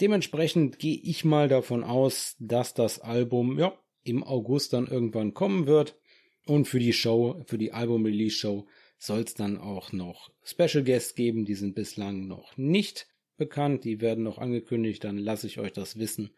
[0.00, 5.66] Dementsprechend gehe ich mal davon aus, dass das Album ja im August dann irgendwann kommen
[5.66, 5.98] wird.
[6.46, 8.66] Und für die Show, für die Album-Release-Show
[8.98, 11.44] soll es dann auch noch Special Guests geben.
[11.44, 13.06] Die sind bislang noch nicht
[13.36, 13.84] bekannt.
[13.84, 15.04] Die werden noch angekündigt.
[15.04, 16.34] Dann lasse ich euch das wissen.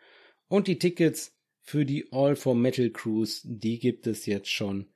[0.49, 4.91] Und die Tickets für die All for Metal Cruise, die gibt es jetzt schon.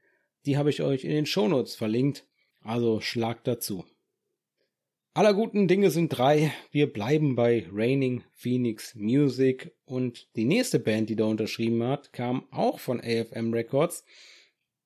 [0.45, 2.27] Die habe ich euch in den Shownotes verlinkt.
[2.61, 3.85] Also schlagt dazu.
[5.19, 6.53] Aller guten Dinge sind drei.
[6.71, 12.45] Wir bleiben bei Raining Phoenix Music und die nächste Band, die da unterschrieben hat, kam
[12.53, 14.05] auch von AFM Records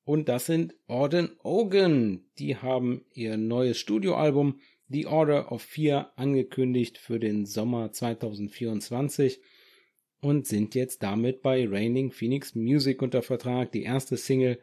[0.04, 2.24] und das sind Orden Ogan.
[2.38, 9.38] Die haben ihr neues Studioalbum The Order of Fear angekündigt für den Sommer 2024
[10.22, 13.70] und sind jetzt damit bei Raining Phoenix Music unter Vertrag.
[13.72, 14.58] Die erste Single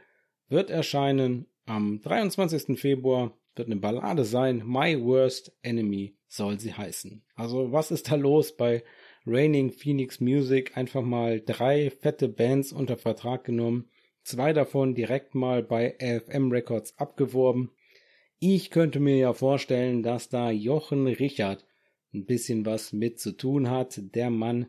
[0.48, 2.80] wird erscheinen am 23.
[2.80, 4.63] Februar wird eine Ballade sein.
[4.65, 7.22] My Worst Enemy soll sie heißen.
[7.36, 8.84] Also was ist da los bei
[9.28, 10.76] Raining Phoenix Music?
[10.76, 13.89] Einfach mal drei fette Bands unter Vertrag genommen.
[14.24, 17.72] Zwei davon direkt mal bei AFM Records abgeworben.
[18.39, 21.65] Ich könnte mir ja vorstellen, dass da Jochen Richard
[22.13, 24.00] ein bisschen was mit zu tun hat.
[24.15, 24.67] Der Mann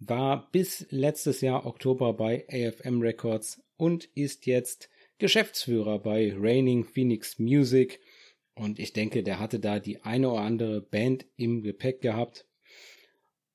[0.00, 7.38] war bis letztes Jahr Oktober bei AFM Records und ist jetzt Geschäftsführer bei Raining Phoenix
[7.38, 8.00] Music
[8.54, 12.46] und ich denke, der hatte da die eine oder andere Band im Gepäck gehabt.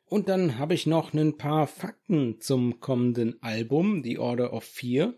[0.06, 5.14] Und dann habe ich noch ein paar Fakten zum kommenden Album, The Order of Fear.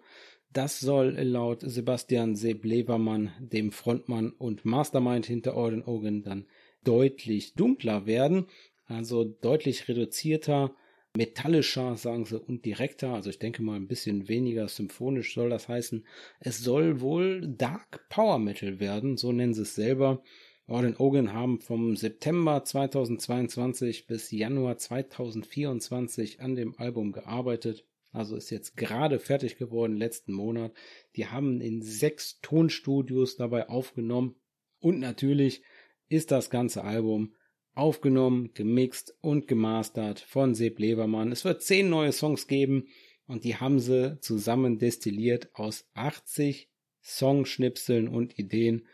[0.52, 6.48] Das soll laut Sebastian Seblevermann, dem Frontmann und Mastermind hinter Orden Ogan, dann
[6.84, 8.48] deutlich dunkler werden,
[8.86, 10.76] also deutlich reduzierter
[11.20, 13.10] metallischer, sagen sie, und direkter.
[13.10, 16.06] Also ich denke mal ein bisschen weniger symphonisch soll das heißen.
[16.40, 20.24] Es soll wohl Dark Power Metal werden, so nennen sie es selber.
[20.66, 27.86] Orden Ogan haben vom September 2022 bis Januar 2024 an dem Album gearbeitet.
[28.14, 30.72] Also ist jetzt gerade fertig geworden, letzten Monat.
[31.18, 34.36] Die haben in sechs Tonstudios dabei aufgenommen.
[34.80, 35.64] Und natürlich
[36.08, 37.36] ist das ganze Album
[37.76, 41.32] aufgenommen, gemixt und gemastert von Seb Levermann.
[41.32, 42.88] Es wird zehn neue Songs geben
[43.28, 46.70] und die haben sie zusammen destilliert aus 80
[47.02, 48.88] Songschnipseln und Ideen.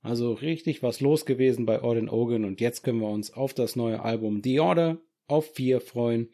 [0.00, 3.76] Also richtig was los gewesen bei Orden Ogan und jetzt können wir uns auf das
[3.76, 6.30] neue Album The Order auf 4 freuen.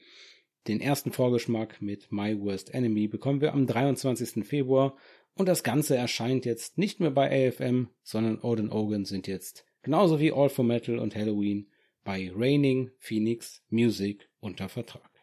[0.67, 4.47] Den ersten Vorgeschmack mit My Worst Enemy bekommen wir am 23.
[4.47, 4.97] Februar
[5.35, 10.21] und das Ganze erscheint jetzt nicht mehr bei AFM, sondern Odin Ogan sind jetzt genauso
[10.21, 11.69] wie All for Metal und Halloween
[12.05, 15.15] bei Raining Phoenix Music unter Vertrag.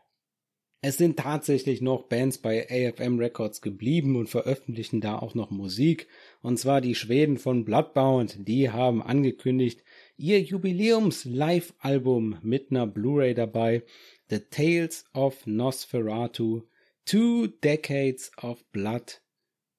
[0.83, 6.07] Es sind tatsächlich noch Bands bei AFM Records geblieben und veröffentlichen da auch noch Musik.
[6.41, 8.47] Und zwar die Schweden von Bloodbound.
[8.47, 9.83] Die haben angekündigt,
[10.17, 13.83] ihr Jubiläums-Live-Album mit einer Blu-ray dabei.
[14.31, 16.63] The Tales of Nosferatu.
[17.05, 19.21] Two Decades of Blood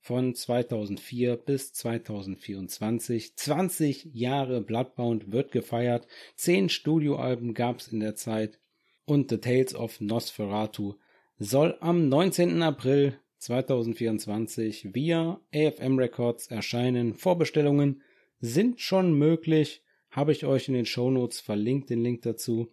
[0.03, 3.37] von 2004 bis 2024.
[3.37, 6.09] 20 Jahre Bloodbound wird gefeiert.
[6.35, 8.59] Zehn Studioalben gab's in der Zeit.
[9.05, 10.95] Und The Tales of Nosferatu
[11.39, 12.63] soll am 19.
[12.63, 17.15] April 2024 via AFM Records erscheinen.
[17.15, 18.03] Vorbestellungen
[18.41, 19.85] sind schon möglich.
[20.11, 22.71] Habe ich euch in den Shownotes verlinkt, den Link dazu.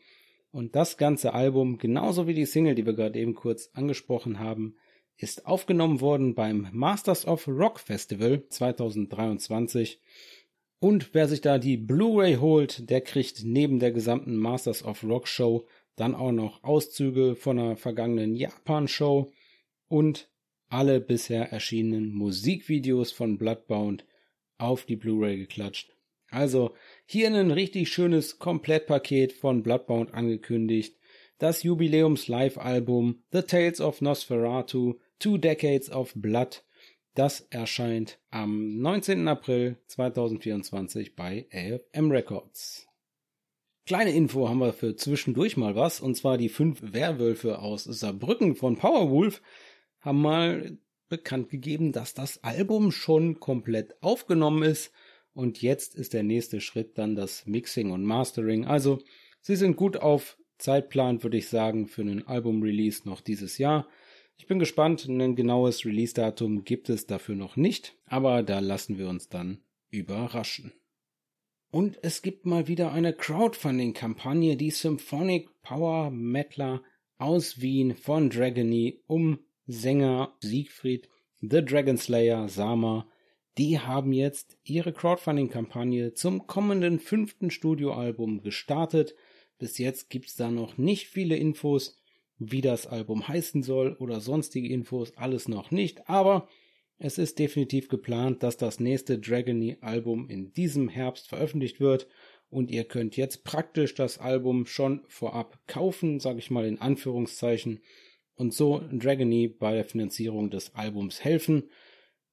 [0.51, 4.77] Und das ganze Album, genauso wie die Single, die wir gerade eben kurz angesprochen haben,
[5.19, 9.99] ist aufgenommen worden beim Masters of Rock Festival 2023.
[10.79, 15.27] Und wer sich da die Blu-ray holt, der kriegt neben der gesamten Masters of Rock
[15.27, 15.67] Show
[15.97, 19.31] dann auch noch Auszüge von einer vergangenen Japan-Show
[19.89, 20.29] und
[20.69, 24.05] alle bisher erschienenen Musikvideos von Bloodbound
[24.57, 25.91] auf die Blu-ray geklatscht.
[26.31, 30.95] Also hier ein richtig schönes Komplettpaket von Bloodbound angekündigt.
[31.39, 36.63] Das Jubiläums-Live-Album The Tales of Nosferatu Two Decades of Blood
[37.13, 39.27] Das erscheint am 19.
[39.27, 42.87] April 2024 bei AFM Records.
[43.85, 48.55] Kleine Info haben wir für zwischendurch mal was, und zwar die fünf Werwölfe aus Saarbrücken
[48.55, 49.41] von Powerwolf
[49.99, 50.77] haben mal
[51.09, 54.93] bekannt gegeben, dass das Album schon komplett aufgenommen ist
[55.33, 58.63] und jetzt ist der nächste Schritt dann das Mixing und Mastering.
[58.63, 58.99] Also
[59.41, 63.85] sie sind gut auf Zeitplan, würde ich sagen, für einen Album-Release noch dieses Jahr.
[64.39, 69.09] Ich bin gespannt, ein genaues Release-Datum gibt es dafür noch nicht, aber da lassen wir
[69.09, 69.59] uns dann
[69.89, 70.71] überraschen.
[71.71, 76.81] Und es gibt mal wieder eine Crowdfunding-Kampagne, die Symphonic Power Metaler
[77.17, 81.09] aus Wien von Dragony um Sänger Siegfried,
[81.41, 83.07] The Dragon Slayer, Sama,
[83.57, 89.15] die haben jetzt ihre Crowdfunding-Kampagne zum kommenden fünften Studioalbum gestartet.
[89.57, 91.99] Bis jetzt gibt's da noch nicht viele Infos,
[92.39, 96.47] wie das Album heißen soll oder sonstige Infos, alles noch nicht, aber
[97.01, 102.07] es ist definitiv geplant, dass das nächste Dragony-Album in diesem Herbst veröffentlicht wird.
[102.49, 107.79] Und ihr könnt jetzt praktisch das Album schon vorab kaufen, sage ich mal in Anführungszeichen,
[108.35, 111.69] und so Dragony bei der Finanzierung des Albums helfen.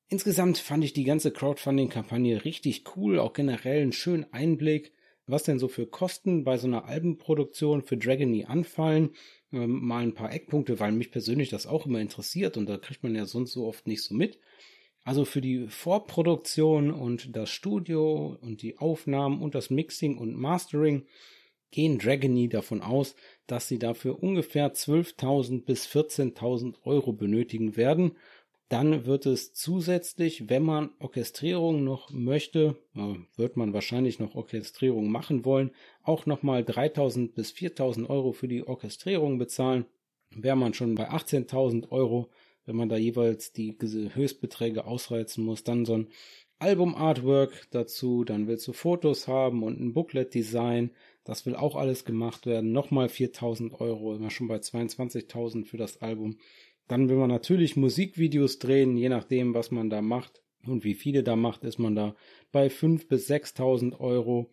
[0.09, 4.93] Insgesamt fand ich die ganze Crowdfunding-Kampagne richtig cool, auch generell einen schönen Einblick,
[5.27, 9.11] was denn so für Kosten bei so einer Albenproduktion für Dragony anfallen.
[9.53, 13.03] Ähm, mal ein paar Eckpunkte, weil mich persönlich das auch immer interessiert und da kriegt
[13.03, 14.39] man ja sonst so oft nicht so mit.
[15.05, 21.07] Also für die Vorproduktion und das Studio und die Aufnahmen und das Mixing und Mastering
[21.71, 23.15] gehen Dragony davon aus,
[23.47, 28.17] dass sie dafür ungefähr 12.000 bis 14.000 Euro benötigen werden
[28.69, 32.77] dann wird es zusätzlich, wenn man Orchestrierung noch möchte,
[33.37, 35.71] wird man wahrscheinlich noch Orchestrierung machen wollen,
[36.03, 39.87] auch nochmal 3000 bis 4000 Euro für die Orchestrierung bezahlen.
[40.31, 42.29] Wäre man schon bei 18.000 Euro,
[42.65, 46.09] wenn man da jeweils die Höchstbeträge ausreizen muss, dann so ein
[46.59, 50.91] Album-Artwork dazu, dann willst du Fotos haben und ein Booklet-Design,
[51.23, 56.01] das will auch alles gemacht werden, nochmal 4000 Euro, immer schon bei 22.000 für das
[56.01, 56.39] Album.
[56.89, 61.23] Dann will man natürlich Musikvideos drehen, je nachdem, was man da macht und wie viele
[61.23, 62.15] da macht, ist man da
[62.53, 64.51] bei 5.000 bis 6.000 Euro.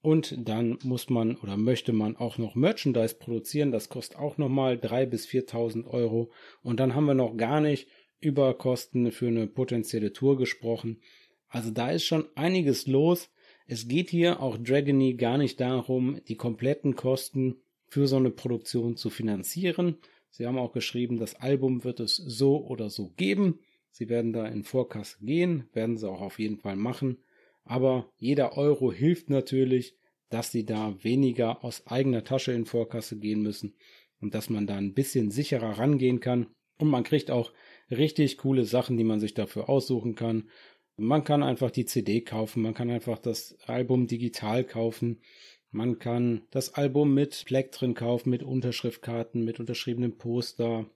[0.00, 3.72] Und dann muss man oder möchte man auch noch Merchandise produzieren.
[3.72, 6.30] Das kostet auch nochmal 3.000 bis 4.000 Euro.
[6.62, 7.88] Und dann haben wir noch gar nicht
[8.20, 11.00] über Kosten für eine potenzielle Tour gesprochen.
[11.48, 13.30] Also da ist schon einiges los.
[13.66, 18.96] Es geht hier auch Dragony gar nicht darum, die kompletten Kosten für so eine Produktion
[18.96, 19.98] zu finanzieren,
[20.36, 23.60] Sie haben auch geschrieben, das Album wird es so oder so geben.
[23.92, 27.18] Sie werden da in Vorkasse gehen, werden sie auch auf jeden Fall machen.
[27.62, 29.96] Aber jeder Euro hilft natürlich,
[30.30, 33.76] dass sie da weniger aus eigener Tasche in Vorkasse gehen müssen
[34.20, 36.48] und dass man da ein bisschen sicherer rangehen kann.
[36.80, 37.52] Und man kriegt auch
[37.88, 40.50] richtig coole Sachen, die man sich dafür aussuchen kann.
[40.96, 45.20] Man kann einfach die CD kaufen, man kann einfach das Album digital kaufen.
[45.74, 50.86] Man kann das Album mit Fleck drin kaufen, mit Unterschriftkarten, mit unterschriebenem Poster,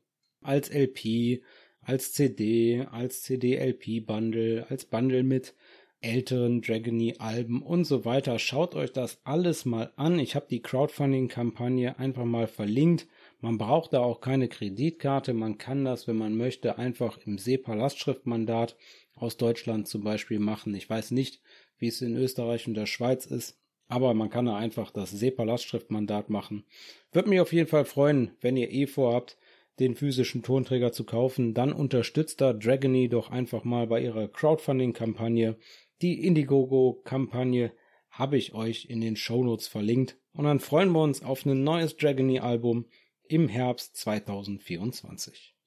[0.41, 1.43] als LP,
[1.81, 5.57] als CD, als CD-LP-Bundle, als Bundle mit
[6.01, 8.39] älteren Dragony-Alben und so weiter.
[8.39, 10.21] Schaut euch das alles mal an.
[10.21, 13.09] Ich habe die Crowdfunding-Kampagne einfach mal verlinkt.
[13.41, 15.35] Man braucht da auch keine Kreditkarte.
[15.35, 18.77] Man kann das, wenn man möchte, einfach im SEPA-Lastschriftmandat
[19.17, 20.73] aus Deutschland zum Beispiel machen.
[20.77, 21.41] Ich weiß nicht,
[21.79, 23.59] wie es in Österreich und der Schweiz ist.
[23.89, 26.65] Aber man kann da einfach das SEPA-Lastschriftmandat machen.
[27.13, 29.39] Würde mich auf jeden Fall freuen, wenn ihr eh vorhabt,
[29.79, 35.57] den physischen Tonträger zu kaufen, dann unterstützt da Dragony doch einfach mal bei ihrer Crowdfunding-Kampagne.
[36.03, 37.73] Die Indiegogo-Kampagne
[38.11, 40.17] habe ich euch in den Shownotes verlinkt.
[40.33, 42.87] Und dann freuen wir uns auf ein neues Dragony-Album
[43.29, 45.58] im Herbst 2024.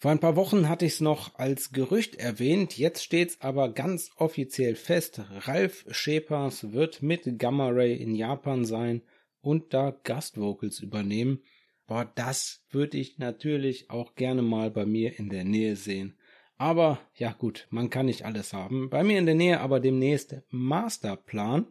[0.00, 4.12] Vor ein paar Wochen hatte ich es noch als Gerücht erwähnt, jetzt steht's aber ganz
[4.14, 5.20] offiziell fest.
[5.40, 9.02] Ralf Schepers wird mit Gamma Ray in Japan sein
[9.40, 11.42] und da Gastvocals übernehmen.
[11.88, 16.16] Boah, das würde ich natürlich auch gerne mal bei mir in der Nähe sehen.
[16.58, 18.90] Aber ja gut, man kann nicht alles haben.
[18.90, 21.66] Bei mir in der Nähe aber demnächst Masterplan.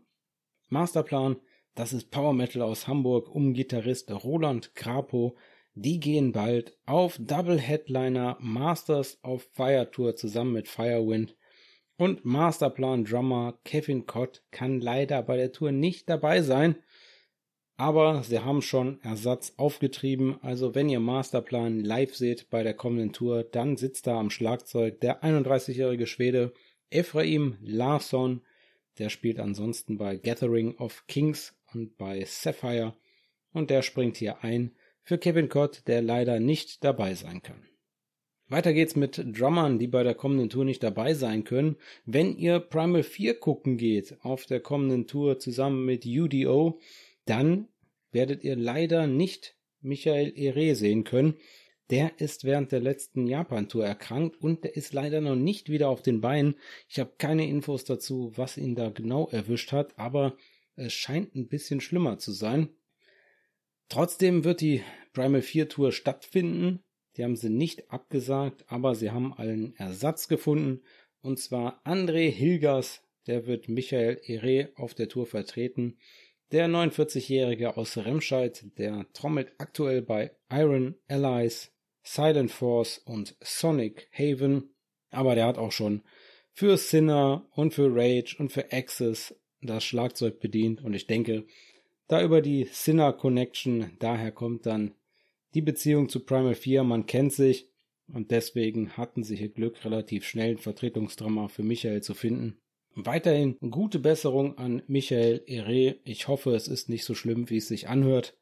[0.68, 1.38] Masterplan,
[1.76, 5.38] das ist Power Metal aus Hamburg um Gitarrist Roland Krapo
[5.80, 11.36] die gehen bald auf Double Headliner Masters of Fire Tour zusammen mit Firewind.
[11.98, 16.78] Und Masterplan Drummer Kevin Cott kann leider bei der Tour nicht dabei sein.
[17.76, 20.40] Aber sie haben schon Ersatz aufgetrieben.
[20.42, 25.00] Also wenn ihr Masterplan live seht bei der kommenden Tour, dann sitzt da am Schlagzeug
[25.02, 26.54] der 31-jährige Schwede
[26.90, 28.42] Ephraim Larsson.
[28.98, 32.96] Der spielt ansonsten bei Gathering of Kings und bei Sapphire.
[33.54, 34.72] Und der springt hier ein
[35.08, 37.66] für Kevin Cott, der leider nicht dabei sein kann.
[38.49, 41.78] Weiter geht's mit Drummern, die bei der kommenden Tour nicht dabei sein können.
[42.05, 46.82] Wenn ihr Primal 4 gucken geht auf der kommenden Tour zusammen mit UDO,
[47.24, 47.70] dann
[48.12, 51.36] werdet ihr leider nicht Michael Ere sehen können.
[51.89, 56.01] Der ist während der letzten Japan-Tour erkrankt und der ist leider noch nicht wieder auf
[56.01, 56.55] den Beinen.
[56.89, 60.36] Ich habe keine Infos dazu, was ihn da genau erwischt hat, aber
[60.76, 62.72] es scheint ein bisschen schlimmer zu sein.
[63.90, 64.84] Trotzdem wird die
[65.14, 66.84] Primal 4 Tour stattfinden.
[67.16, 70.82] Die haben sie nicht abgesagt, aber sie haben einen Ersatz gefunden.
[71.22, 75.98] Und zwar André Hilgers, der wird Michael Ere auf der Tour vertreten.
[76.52, 81.74] Der 49-Jährige aus Remscheid, der trommelt aktuell bei Iron Allies,
[82.04, 84.76] Silent Force und Sonic Haven.
[85.10, 86.04] Aber der hat auch schon
[86.54, 90.82] für Sinner und für Rage und für Access das Schlagzeug bedient.
[90.82, 91.46] Und ich denke,
[92.08, 94.95] da über die Sinner Connection, daher kommt dann
[95.53, 97.70] die Beziehung zu Primal 4, man kennt sich
[98.14, 102.60] und deswegen hatten sie hier Glück, relativ schnell ein Vertretungsdrama für Michael zu finden.
[102.95, 105.97] Weiterhin gute Besserung an Michael Ere.
[106.03, 108.36] Ich hoffe, es ist nicht so schlimm, wie es sich anhört.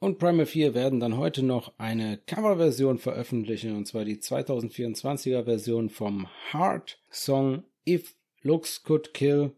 [0.00, 5.88] Und Primal 4 werden dann heute noch eine Coverversion veröffentlichen, und zwar die 2024er Version
[5.88, 9.52] vom Heart Song If Looks Could Kill.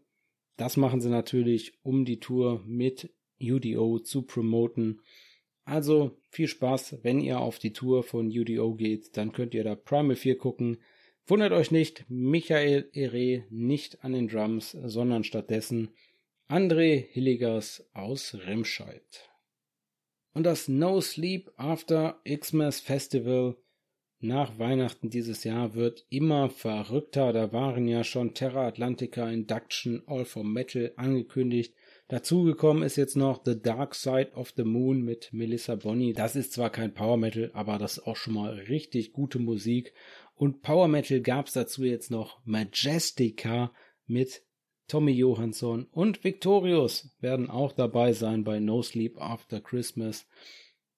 [0.57, 3.09] Das machen sie natürlich, um die Tour mit
[3.43, 5.01] UDO zu promoten.
[5.65, 9.75] Also viel Spaß, wenn ihr auf die Tour von UDO geht, dann könnt ihr da
[9.75, 10.77] Primal 4 gucken.
[11.25, 15.91] Wundert euch nicht, Michael Ere nicht an den Drums, sondern stattdessen
[16.49, 19.29] André Hilligers aus Remscheid.
[20.33, 23.55] Und das No Sleep After Xmas Festival
[24.19, 27.33] nach Weihnachten dieses Jahr wird immer verrückter.
[27.33, 31.73] Da waren ja schon Terra Atlantica Induction All for Metal angekündigt.
[32.09, 36.13] Dazugekommen ist jetzt noch The Dark Side of the Moon mit Melissa Bonny.
[36.13, 39.93] Das ist zwar kein Power Metal, aber das ist auch schon mal richtig gute Musik.
[40.35, 43.71] Und Power Metal gab's dazu jetzt noch Majestica
[44.05, 44.43] mit
[44.87, 50.27] Tommy Johansson und Victorious werden auch dabei sein bei No Sleep After Christmas.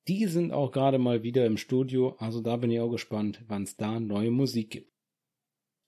[0.07, 3.63] Die sind auch gerade mal wieder im Studio, also da bin ich auch gespannt, wann
[3.63, 4.91] es da neue Musik gibt.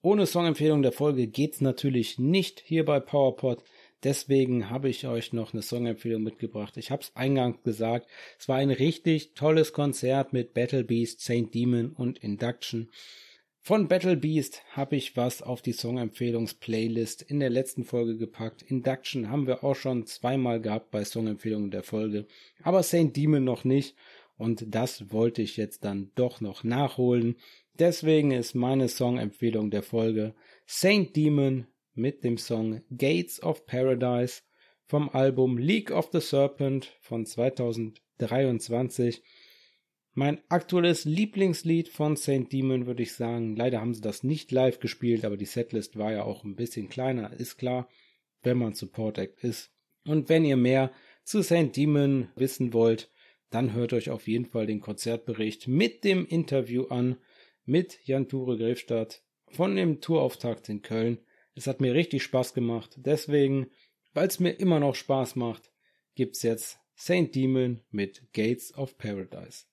[0.00, 3.64] Ohne Songempfehlung der Folge geht's natürlich nicht hier bei PowerPod.
[4.04, 6.76] Deswegen habe ich euch noch eine Songempfehlung mitgebracht.
[6.76, 11.52] Ich habe es eingangs gesagt, es war ein richtig tolles Konzert mit Battle Beast, Saint
[11.52, 12.90] Demon und Induction.
[13.60, 18.62] Von Battle Beast habe ich was auf die Songempfehlungsplaylist in der letzten Folge gepackt.
[18.62, 22.26] Induction haben wir auch schon zweimal gehabt bei Songempfehlungen der Folge,
[22.62, 23.96] aber Saint Demon noch nicht
[24.38, 27.36] und das wollte ich jetzt dann doch noch nachholen.
[27.78, 30.34] Deswegen ist meine Songempfehlung der Folge
[30.64, 31.66] Saint Demon
[31.98, 34.42] mit dem Song Gates of Paradise
[34.86, 39.22] vom Album League of the Serpent von 2023.
[40.14, 43.54] Mein aktuelles Lieblingslied von Saint Demon würde ich sagen.
[43.54, 46.88] Leider haben sie das nicht live gespielt, aber die Setlist war ja auch ein bisschen
[46.88, 47.88] kleiner, ist klar,
[48.42, 49.70] wenn man Support Act ist.
[50.04, 50.90] Und wenn ihr mehr
[51.22, 53.10] zu Saint Demon wissen wollt,
[53.50, 57.18] dann hört euch auf jeden Fall den Konzertbericht mit dem Interview an
[57.64, 61.18] mit Jan Ture Grefstadt von dem Tourauftakt in Köln.
[61.58, 62.94] Es hat mir richtig Spaß gemacht.
[62.98, 63.66] Deswegen,
[64.14, 65.72] weil es mir immer noch Spaß macht,
[66.14, 69.64] gibt's jetzt Saint Demon mit Gates of Paradise.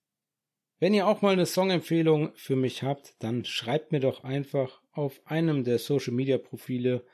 [0.80, 5.22] Wenn ihr auch mal eine Songempfehlung für mich habt, dann schreibt mir doch einfach auf
[5.26, 7.06] einem der Social Media Profile.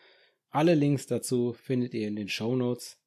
[0.50, 2.98] Alle Links dazu findet ihr in den Show Notes.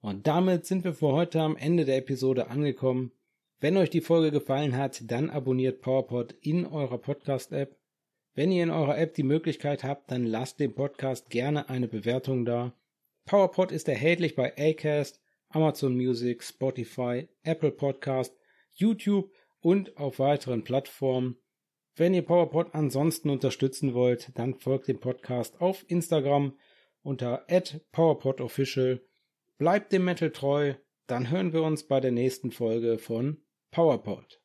[0.00, 3.12] Und damit sind wir für heute am Ende der Episode angekommen.
[3.60, 7.78] Wenn euch die Folge gefallen hat, dann abonniert PowerPod in eurer Podcast-App
[8.34, 12.44] wenn ihr in eurer App die Möglichkeit habt, dann lasst dem Podcast gerne eine Bewertung
[12.44, 12.74] da.
[13.26, 18.34] PowerPod ist erhältlich bei Acast, Amazon Music, Spotify, Apple Podcast,
[18.70, 19.30] YouTube
[19.60, 21.36] und auf weiteren Plattformen.
[21.94, 26.58] Wenn ihr PowerPod ansonsten unterstützen wollt, dann folgt dem Podcast auf Instagram
[27.02, 27.46] unter
[27.92, 29.02] @powerpodofficial.
[29.58, 30.74] Bleibt dem Metal treu,
[31.06, 34.41] dann hören wir uns bei der nächsten Folge von PowerPod.